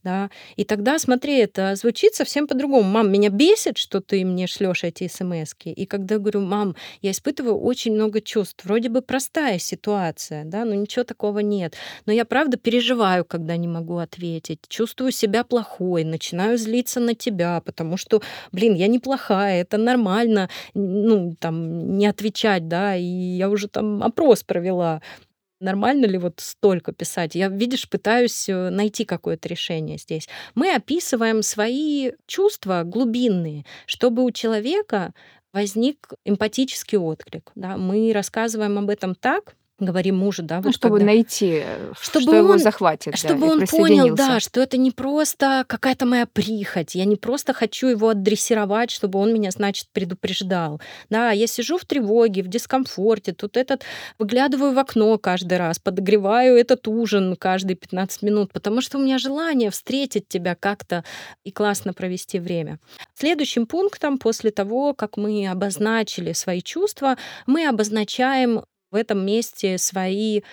[0.04, 0.30] да.
[0.56, 2.84] И тогда, смотри, это звучит совсем по-другому.
[2.84, 7.58] Мам, меня бесит, что ты мне шлешь эти смс И когда говорю, мам, я испытываю
[7.60, 11.73] очень много чувств, вроде бы простая ситуация, да, но ничего такого нет.
[12.06, 17.62] Но я правда переживаю, когда не могу ответить, чувствую себя плохой, начинаю злиться на тебя,
[17.66, 18.22] потому что,
[18.52, 24.44] блин, я неплохая, это нормально, ну, там, не отвечать, да, и я уже там опрос
[24.44, 25.02] провела.
[25.60, 27.36] Нормально ли вот столько писать?
[27.36, 30.28] Я, видишь, пытаюсь э, найти какое-то решение здесь.
[30.56, 35.14] Мы описываем свои чувства глубинные, чтобы у человека
[35.54, 37.52] возник эмпатический отклик.
[37.56, 37.78] Да?
[37.78, 41.64] Мы рассказываем об этом так, говорим мужу, да, Ну, вот чтобы когда найти,
[42.00, 45.66] Чтобы что его он захватит, да, чтобы и он понял, да, что это не просто
[45.68, 46.96] какая-то моя прихоть.
[46.96, 50.80] Я не просто хочу его отдрессировать, чтобы он меня, значит, предупреждал.
[51.10, 53.84] Да, я сижу в тревоге, в дискомфорте, тут этот
[54.20, 59.18] выглядываю в окно каждый раз, подогреваю этот ужин каждые 15 минут, потому что у меня
[59.18, 61.04] желание встретить тебя как-то
[61.44, 62.80] и классно провести время.
[63.16, 67.18] Следующим пунктом после того, как мы обозначили свои чувства,
[67.48, 68.64] мы обозначаем
[68.94, 70.44] в этом месте свои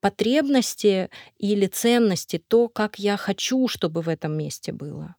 [0.00, 5.16] потребности или ценности, то, как я хочу, чтобы в этом месте было.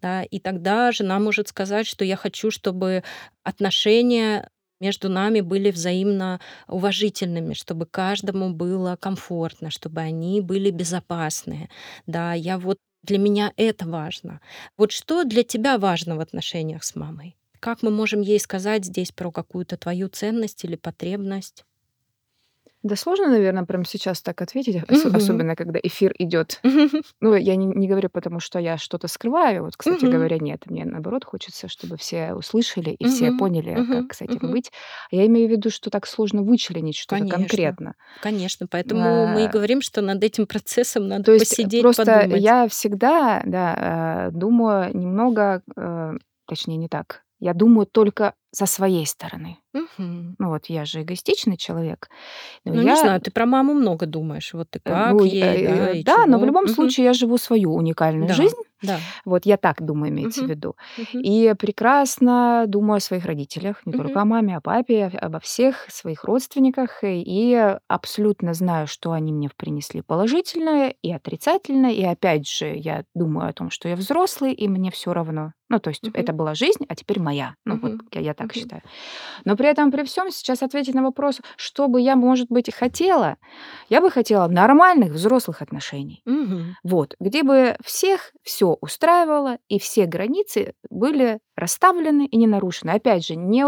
[0.00, 3.02] Да, и тогда жена может сказать, что я хочу, чтобы
[3.42, 11.68] отношения между нами были взаимно уважительными, чтобы каждому было комфортно, чтобы они были безопасные.
[12.06, 14.40] Да, я вот для меня это важно.
[14.76, 17.36] Вот что для тебя важно в отношениях с мамой?
[17.60, 21.64] Как мы можем ей сказать здесь про какую-то твою ценность или потребность?
[22.82, 25.16] Да сложно, наверное, прямо сейчас так ответить, ос- Мгм.
[25.16, 26.60] особенно когда эфир идет.
[27.20, 29.64] Ну, я не, не говорю, потому что я что-то скрываю.
[29.64, 30.10] Вот, кстати Мгм.
[30.14, 30.66] говоря, нет.
[30.66, 33.38] Мне наоборот хочется, чтобы все услышали и все Мгм.
[33.38, 34.08] поняли, Мгм.
[34.08, 34.50] как с этим Мгм.
[34.50, 34.72] быть.
[35.12, 37.94] Я имею в виду, что так сложно вычленить что-то Конечно, конкретно.
[38.20, 38.66] конечно.
[38.68, 42.42] Поэтому мы и А, говорим, что над этим процессом надо То есть посидеть, просто подумать.
[42.42, 46.12] я всегда, да, э, думаю немного, э,
[46.46, 47.22] точнее не так.
[47.42, 49.58] Я думаю только со своей стороны.
[49.74, 50.36] Мгм.
[50.38, 52.08] Ну вот я же эгоистичный человек,
[52.64, 54.54] но Ну, не я знаю, ты про маму много думаешь.
[54.54, 56.44] Вот и Э, как ну, ей, да, э, и да, но в чего.
[56.44, 56.68] любом Мгм.
[56.68, 58.56] случае я живу свою уникальную Да, жизнь.
[58.82, 59.02] да.
[59.24, 60.50] Вот я так думаю, имеется в Мгм.
[60.50, 60.76] виду.
[60.96, 61.24] Мгм.
[61.24, 64.22] И прекрасно думаю о своих родителях, не только Мгм.
[64.22, 67.04] о маме, о папе, обо всех своих родственниках.
[67.04, 71.92] И и абсолютно знаю, что они мне принесли положительное и отрицательное.
[71.92, 75.52] И опять же, я думаю о том, что я взрослый, и мне все равно.
[75.72, 76.12] Ну, то есть Мгм.
[76.14, 77.54] это была жизнь, а теперь моя.
[77.64, 78.08] Ну, вот Мгм.
[78.12, 78.60] я, я так Мгм.
[78.60, 78.82] считаю.
[79.46, 83.36] Но при этом, при всем, сейчас ответить на вопрос, что бы я, может быть, хотела,
[83.88, 86.22] я бы хотела нормальных взрослых отношений.
[86.26, 86.76] Мгм.
[86.84, 92.90] Вот, где бы всех все устраивало, и все границы были расставлены и не нарушены.
[92.90, 93.64] Опять же, не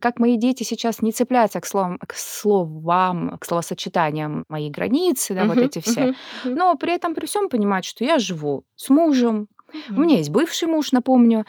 [0.00, 5.44] как мои дети сейчас не цепляются к словам, к словам, к словосочетаниям мои границы, да,
[5.44, 5.66] вот Мгм.
[5.66, 6.00] эти все.
[6.02, 6.16] Мгм.
[6.44, 6.54] Мгм.
[6.56, 9.48] Но при этом при всем понимать, что я живу с мужем,
[9.94, 10.02] у Мгм.
[10.02, 11.44] меня есть бывший муж, напомню,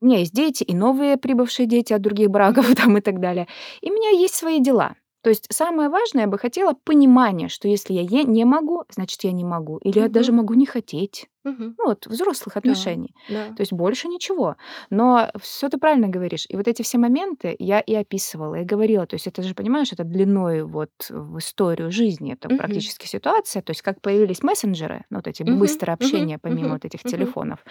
[0.00, 3.48] у меня есть дети и новые прибывшие дети от других браков там и так далее.
[3.82, 4.94] И у меня есть свои дела.
[5.26, 9.24] То есть самое важное, я бы хотела понимание, что если я е- не могу, значит,
[9.24, 9.78] я не могу.
[9.78, 11.28] Или я даже могу не хотеть.
[11.44, 11.78] Мгм.
[11.78, 13.12] Ну, вот взрослых Да, отношений.
[13.28, 13.46] да.
[13.56, 14.54] То есть больше ничего.
[14.88, 16.46] Но все ты правильно говоришь.
[16.48, 19.04] И вот эти все моменты я и описывала, и говорила.
[19.08, 22.34] То есть это же, понимаешь, это длиной вот в историю жизни.
[22.34, 22.56] Это Мгм.
[22.56, 23.62] практически ситуация.
[23.62, 25.80] То есть как появились мессенджеры, ну, вот эти Мгм.
[25.82, 26.28] быстрое Мгм.
[26.28, 26.74] общение, помимо Мгм.
[26.74, 27.34] вот этих Мгм.
[27.34, 27.64] телефонов,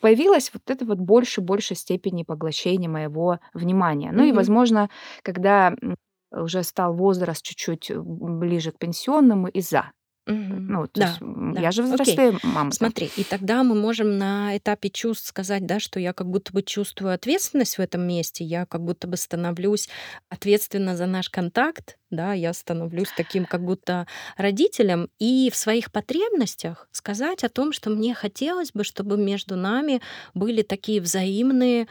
[0.00, 4.10] появилось вот это вот больше больше степени поглощения моего внимания.
[4.12, 4.32] Ну и, Мгм.
[4.32, 4.90] возможно,
[5.22, 5.96] когда м,
[6.32, 9.92] уже стал возраст чуть-чуть м, ближе к пенсионному, и за.
[10.26, 10.66] Мгм.
[10.68, 11.62] Ну, то есть Да, м, да.
[11.62, 12.22] я же Окей.
[12.22, 12.72] взрослая мама.
[12.72, 16.62] Смотри, и тогда мы можем на этапе чувств сказать, да, что я как будто бы
[16.62, 19.88] чувствую ответственность в этом месте, я как будто бы становлюсь
[20.28, 26.88] ответственна за наш контакт, да, я становлюсь таким как будто родителем, и в своих потребностях
[26.92, 30.00] сказать о том, что мне хотелось бы, чтобы между нами
[30.34, 31.88] были такие взаимные,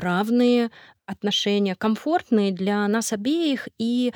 [0.00, 0.70] равные
[1.06, 4.12] отношения, комфортные для нас обеих и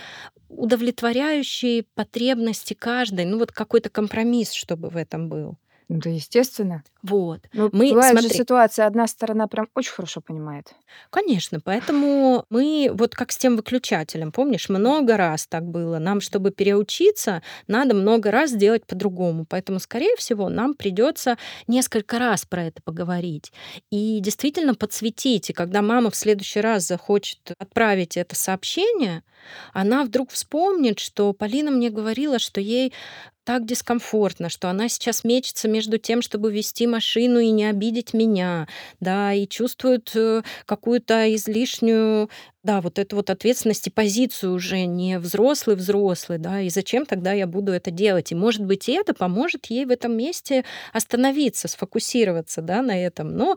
[0.48, 3.24] удовлетворяющие потребности каждой.
[3.24, 5.56] Ну вот какой-то компромисс, чтобы в этом был.
[5.90, 6.84] Ну, да, естественно.
[7.02, 7.40] Вот.
[7.52, 10.72] Ну, Мы, бывает же смотри, ситуация, одна сторона прям очень хорошо понимает.
[11.10, 15.98] конечно, поэтому мы вот как с тем выключателем, помнишь, много раз так было.
[15.98, 19.44] Нам, чтобы переучиться, надо много раз делать по-другому.
[19.48, 21.36] Поэтому, скорее всего, нам придется
[21.66, 23.52] несколько раз про это поговорить.
[23.90, 25.50] И действительно подсветить.
[25.50, 29.24] И когда мама в следующий раз захочет отправить это сообщение,
[29.72, 32.92] она вдруг вспомнит, что Полина мне говорила, что ей
[33.50, 38.68] так дискомфортно, что она сейчас мечется между тем, чтобы вести машину и не обидеть меня,
[39.00, 42.30] да, и чувствует э, какую-то излишнюю,
[42.62, 47.48] да, вот эту вот ответственность и позицию уже не взрослый-взрослый, да, и зачем тогда я
[47.48, 48.30] буду это делать?
[48.30, 53.36] И, может быть, и это поможет ей в этом месте остановиться, сфокусироваться, да, на этом.
[53.36, 53.56] Но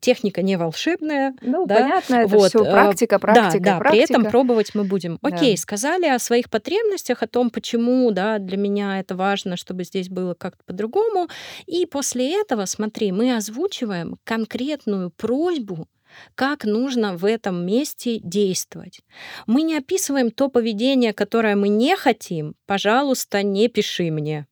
[0.00, 3.98] техника не волшебная, Ну, да, понятно, это вот, все э, практика, да, практика, да, при
[3.98, 4.30] этом практика.
[4.30, 5.18] пробовать мы будем.
[5.22, 5.28] Да.
[5.28, 10.08] Окей, сказали о своих потребностях, о том, почему, да, для меня это важно, чтобы здесь
[10.08, 11.28] было как-то по-другому.
[11.66, 15.88] И после этого, смотри, мы озвучиваем конкретную просьбу,
[16.34, 19.00] как нужно в этом месте действовать.
[19.46, 22.54] Мы не описываем то поведение, которое мы не хотим.
[22.66, 24.46] Пожалуйста, не пиши мне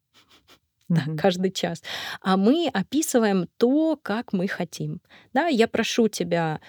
[0.89, 1.17] да, Мгм.
[1.17, 1.83] каждый час.
[2.21, 5.01] А мы описываем то, как мы хотим.
[5.33, 6.61] Да, я прошу тебя,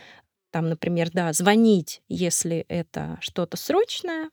[0.52, 4.30] там, например, да, звонить, если это что-то срочное,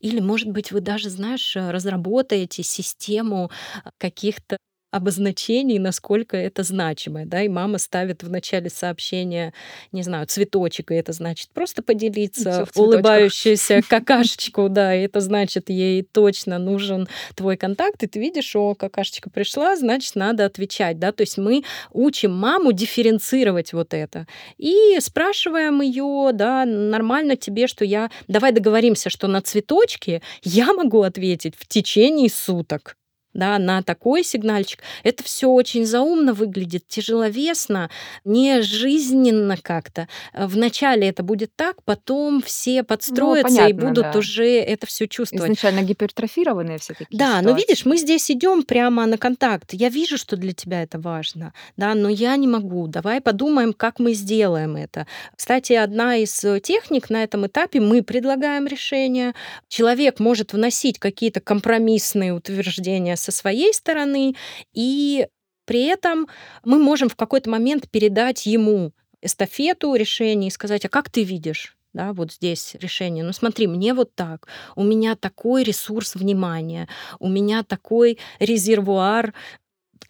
[0.00, 3.50] Или, может быть, вы даже, знаешь, разработаете систему
[3.98, 4.56] каких-то
[4.92, 9.54] обозначений, насколько это значимое, да, и мама ставит в начале сообщения,
[9.90, 16.02] не знаю, цветочек, и это значит просто поделиться, улыбающуюся какашечку, да, и это значит, ей
[16.02, 21.22] точно нужен твой контакт, и ты видишь, о, какашечка пришла, значит, надо отвечать, да, то
[21.22, 24.26] есть мы учим маму дифференцировать вот это,
[24.58, 31.00] и спрашиваем ее, да, нормально тебе, что я, давай договоримся, что на цветочке я могу
[31.00, 32.98] ответить в течение суток,
[33.34, 34.80] да, на такой сигнальчик.
[35.02, 37.90] Это все очень заумно выглядит, тяжеловесно,
[38.24, 40.08] не жизненно как-то.
[40.32, 44.18] Э, вначале это будет так, потом все ну, подстроятся ну, понятно, и будут да.
[44.18, 45.44] уже это все чувствовать.
[45.44, 47.46] Изначально гипертрофированные все такие Да, ситуации.
[47.46, 49.72] но видишь, мы здесь идем прямо на контакт.
[49.72, 52.86] Я вижу, что для тебя это важно, да, но я не могу.
[52.86, 55.06] Давай подумаем, как мы сделаем это.
[55.36, 59.34] Кстати, одна из э, техник на этом этапе мы предлагаем решение.
[59.68, 64.34] Человек может вносить какие-то компромиссные утверждения со своей стороны,
[64.72, 65.26] и
[65.64, 66.28] при этом
[66.64, 71.76] мы можем в какой-то момент передать ему эстафету решений и сказать, а как ты видишь?
[71.92, 73.24] да, вот здесь решение.
[73.24, 76.88] Ну смотри, мне вот так, у меня такой ресурс внимания,
[77.18, 79.34] у меня такой резервуар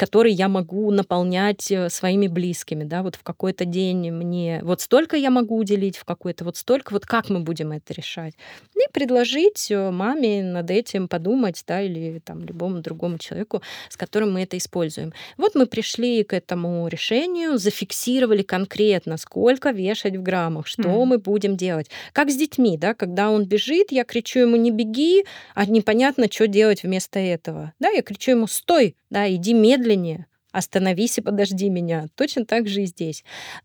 [0.02, 5.16] который я могу наполнять э, своими близкими, да, вот в какой-то день мне вот столько
[5.16, 8.34] я могу уделить, в какой-то вот столько, вот как мы будем это решать.
[8.74, 14.32] И предложить э, маме над этим подумать, да, или там любому другому человеку, с которым
[14.32, 15.12] мы это используем.
[15.36, 21.04] Вот мы пришли к этому решению, зафиксировали конкретно, сколько вешать в граммах, что mm.
[21.04, 21.86] мы будем делать.
[22.12, 25.24] Как с детьми, да, когда он бежит, я кричу ему не беги,
[25.54, 27.72] а непонятно, что делать вместо этого.
[27.78, 29.54] Да, я кричу ему стой, да, иди
[29.92, 32.06] медленнее, остановись и подожди меня.
[32.14, 33.24] Точно так же и здесь.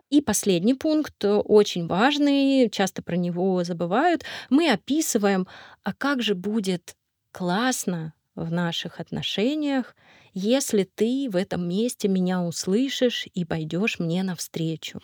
[0.10, 4.24] И последний пункт, э, очень важный, часто про него забывают.
[4.50, 5.48] Мы описываем,
[5.84, 6.96] а как же будет
[7.32, 9.96] классно в наших отношениях,
[10.34, 15.02] если ты в этом месте меня услышишь и пойдешь мне навстречу.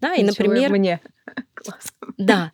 [0.00, 0.70] Да, и, например...
[0.70, 1.00] Мне.
[1.54, 1.92] Класс.
[2.16, 2.52] Да.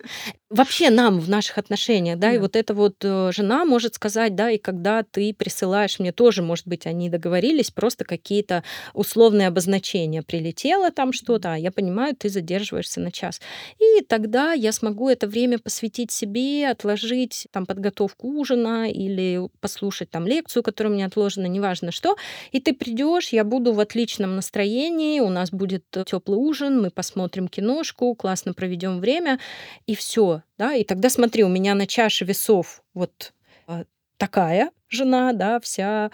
[0.51, 4.35] Вообще нам в наших отношениях, да, да, и вот эта вот э, жена может сказать,
[4.35, 8.65] да, и когда ты присылаешь мне тоже, может быть, они договорились, просто какие-то
[8.95, 10.23] условные обозначения.
[10.23, 13.43] Прилетело там что-то, а я понимаю, ты задерживаешься на час.
[13.79, 20.27] И тогда я смогу это время посвятить себе, отложить там подготовку ужина или послушать там
[20.27, 22.17] лекцию, которая у меня отложена, неважно что.
[22.53, 27.49] И ты придешь, я буду в отличном настроении, у нас будет теплый ужин, мы посмотрим
[27.49, 29.39] киношку, классно проведем время,
[29.87, 33.35] и все, да, и тогда смотри, у меня на чаше весов вот
[33.67, 33.85] а,
[34.17, 36.11] такая жена, да, вся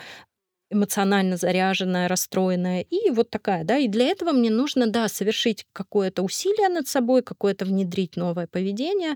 [0.69, 6.23] эмоционально заряженная, расстроенная, и вот такая, да, и для этого мне нужно, да, совершить какое-то
[6.23, 9.15] усилие над собой, какое-то внедрить новое поведение,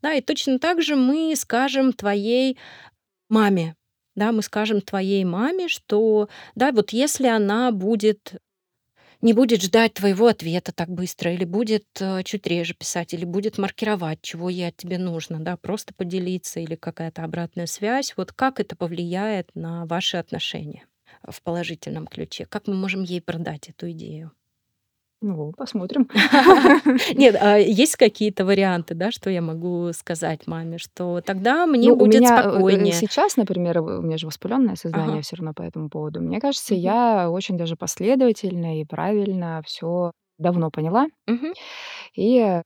[0.00, 2.56] да, и точно так же мы скажем твоей
[3.28, 3.74] маме,
[4.14, 8.34] да, мы скажем твоей маме, что, да, вот если она будет
[9.22, 13.58] не будет ждать твоего ответа так быстро, или будет э, чуть реже писать, или будет
[13.58, 18.14] маркировать, чего ей от тебе нужно, да, просто поделиться или какая-то обратная связь.
[18.16, 20.86] Вот как это повлияет на ваши отношения
[21.22, 22.46] в положительном ключе?
[22.46, 24.32] Как мы можем ей продать эту идею?
[25.22, 26.08] Ну, посмотрим.
[27.14, 31.96] Нет, а есть какие-то варианты, да, что я могу сказать маме, что тогда мне ну,
[31.96, 32.92] будет меня, э, спокойнее.
[32.92, 35.22] Сейчас, например, у меня же воспаленное сознание ага.
[35.22, 36.20] все равно по этому поводу.
[36.20, 36.80] Мне кажется, угу.
[36.82, 41.06] я очень даже последовательно и правильно все давно поняла.
[41.26, 41.46] Угу.
[42.16, 42.60] И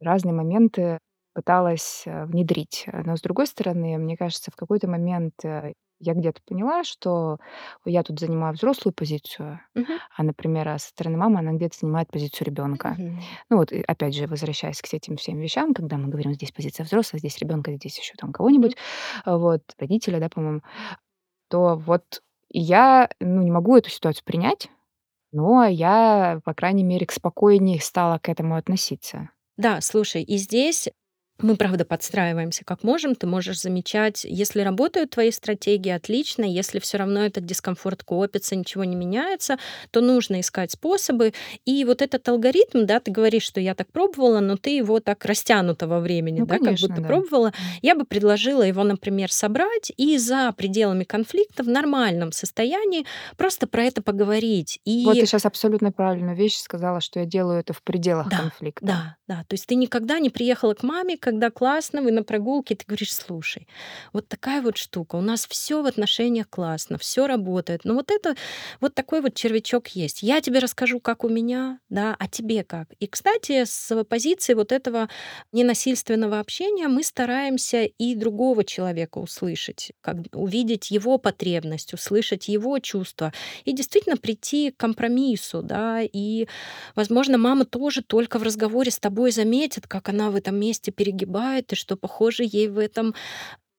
[0.00, 0.98] разные моменты
[1.34, 2.86] пыталась э, внедрить.
[2.90, 5.34] Но с другой стороны, мне кажется, в какой-то момент
[6.02, 7.38] я где-то поняла, что
[7.86, 9.98] я тут занимаю взрослую позицию, Мгм.
[10.16, 12.98] а, например, а со стороны мамы она где-то занимает позицию ребенка.
[12.98, 13.20] Мгм.
[13.50, 16.84] Ну вот, и опять же, возвращаясь к этим всем вещам, когда мы говорим, здесь позиция
[16.84, 18.76] взрослая, здесь ребенка, здесь еще там кого-нибудь,
[19.24, 20.62] а, вот, родителя, да, по-моему,
[21.48, 24.70] то вот я, ну, не могу эту ситуацию принять,
[25.32, 29.30] но я, по крайней мере, к спокойнее стала к этому относиться.
[29.58, 30.88] Да, слушай, и здесь
[31.38, 33.14] мы, правда, подстраиваемся как можем.
[33.14, 36.44] Ты можешь замечать, если работают твои стратегии, отлично.
[36.44, 39.58] Если все равно этот дискомфорт копится, ничего не меняется,
[39.90, 41.32] то нужно искать способы.
[41.64, 45.24] И вот этот алгоритм, да, ты говоришь, что я так пробовала, но ты его так
[45.24, 47.08] растянуто во времени, ну, да, конечно, как будто да.
[47.08, 47.52] пробовала.
[47.82, 53.04] Я бы предложила его, например, собрать и за пределами конфликта в нормальном состоянии
[53.36, 54.80] просто про это поговорить.
[54.84, 55.04] И...
[55.04, 58.86] Вот ты сейчас абсолютно правильную вещь сказала, что я делаю это в пределах да, конфликта.
[58.86, 59.44] Да, да.
[59.48, 63.14] То есть ты никогда не приехала к маме, когда классно, вы на прогулке, ты говоришь,
[63.14, 63.68] слушай,
[64.12, 68.34] вот такая вот штука, у нас все в отношениях классно, все работает, но вот это,
[68.80, 70.22] вот такой вот червячок есть.
[70.24, 72.88] Я тебе расскажу, как у меня, да, а тебе как.
[72.98, 75.08] И, кстати, с позиции вот этого
[75.52, 83.32] ненасильственного общения мы стараемся и другого человека услышать, как, увидеть его потребность, услышать его чувства
[83.64, 86.48] и действительно прийти к компромиссу, да, и,
[86.96, 91.72] возможно, мама тоже только в разговоре с тобой заметит, как она в этом месте перегибает,
[91.72, 93.14] и что, похоже, ей в этом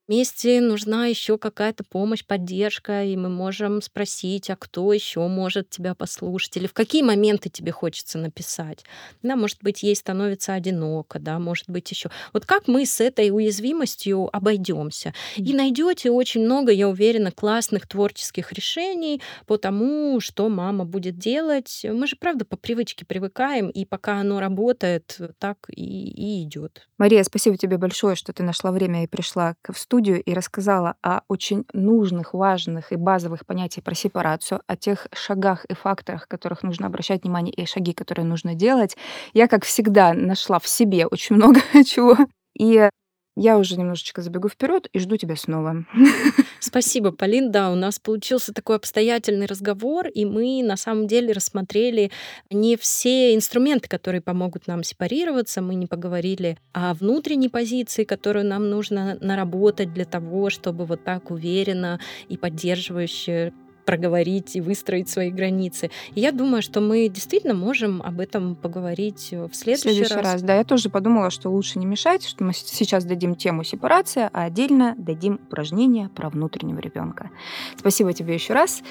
[0.07, 5.95] месте нужна еще какая-то помощь, поддержка, и мы можем спросить, а кто еще может тебя
[5.95, 8.83] послушать, или в какие моменты тебе хочется написать.
[9.23, 12.11] Да, может быть, ей становится одиноко, да, может быть, еще.
[12.33, 15.13] Вот как мы с этой уязвимостью обойдемся.
[15.37, 21.85] И найдете очень много, я уверена, классных творческих решений по тому, что мама будет делать.
[21.89, 26.87] Мы же, правда, по привычке привыкаем, и пока оно работает, так и, и идет.
[26.97, 30.95] Мария, спасибо тебе большое, что ты нашла время и пришла в студию студию и рассказала
[31.03, 36.63] о очень нужных, важных и базовых понятиях про сепарацию, о тех шагах и факторах, которых
[36.63, 38.97] нужно обращать внимание, и шаги, которые нужно делать,
[39.33, 42.17] я, как всегда, нашла в себе очень много чего.
[42.57, 42.89] И
[43.35, 45.85] я уже немножечко забегу вперед и жду тебя снова.
[46.59, 47.51] Спасибо, Полин.
[47.51, 52.11] Да, у нас получился такой обстоятельный разговор, и мы на самом деле рассмотрели
[52.51, 55.61] не все инструменты, которые помогут нам сепарироваться.
[55.61, 61.31] Мы не поговорили о внутренней позиции, которую нам нужно наработать для того, чтобы вот так
[61.31, 61.99] уверенно
[62.29, 63.53] и поддерживающе
[63.85, 65.91] проговорить и выстроить свои границы.
[66.15, 70.13] И я думаю, что мы действительно можем об этом поговорить э, в следующий, в следующий
[70.15, 70.25] раз.
[70.25, 70.41] раз.
[70.41, 74.43] Да, я тоже подумала, что лучше не мешать, что мы сейчас дадим тему сепарация, а
[74.43, 77.29] отдельно дадим упражнения про внутреннего ребенка.
[77.77, 78.83] Спасибо тебе еще раз.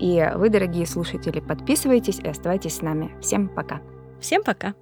[0.00, 3.10] И вы, дорогие слушатели, подписывайтесь и оставайтесь с нами.
[3.20, 3.80] Всем пока.
[4.20, 4.74] Всем пока.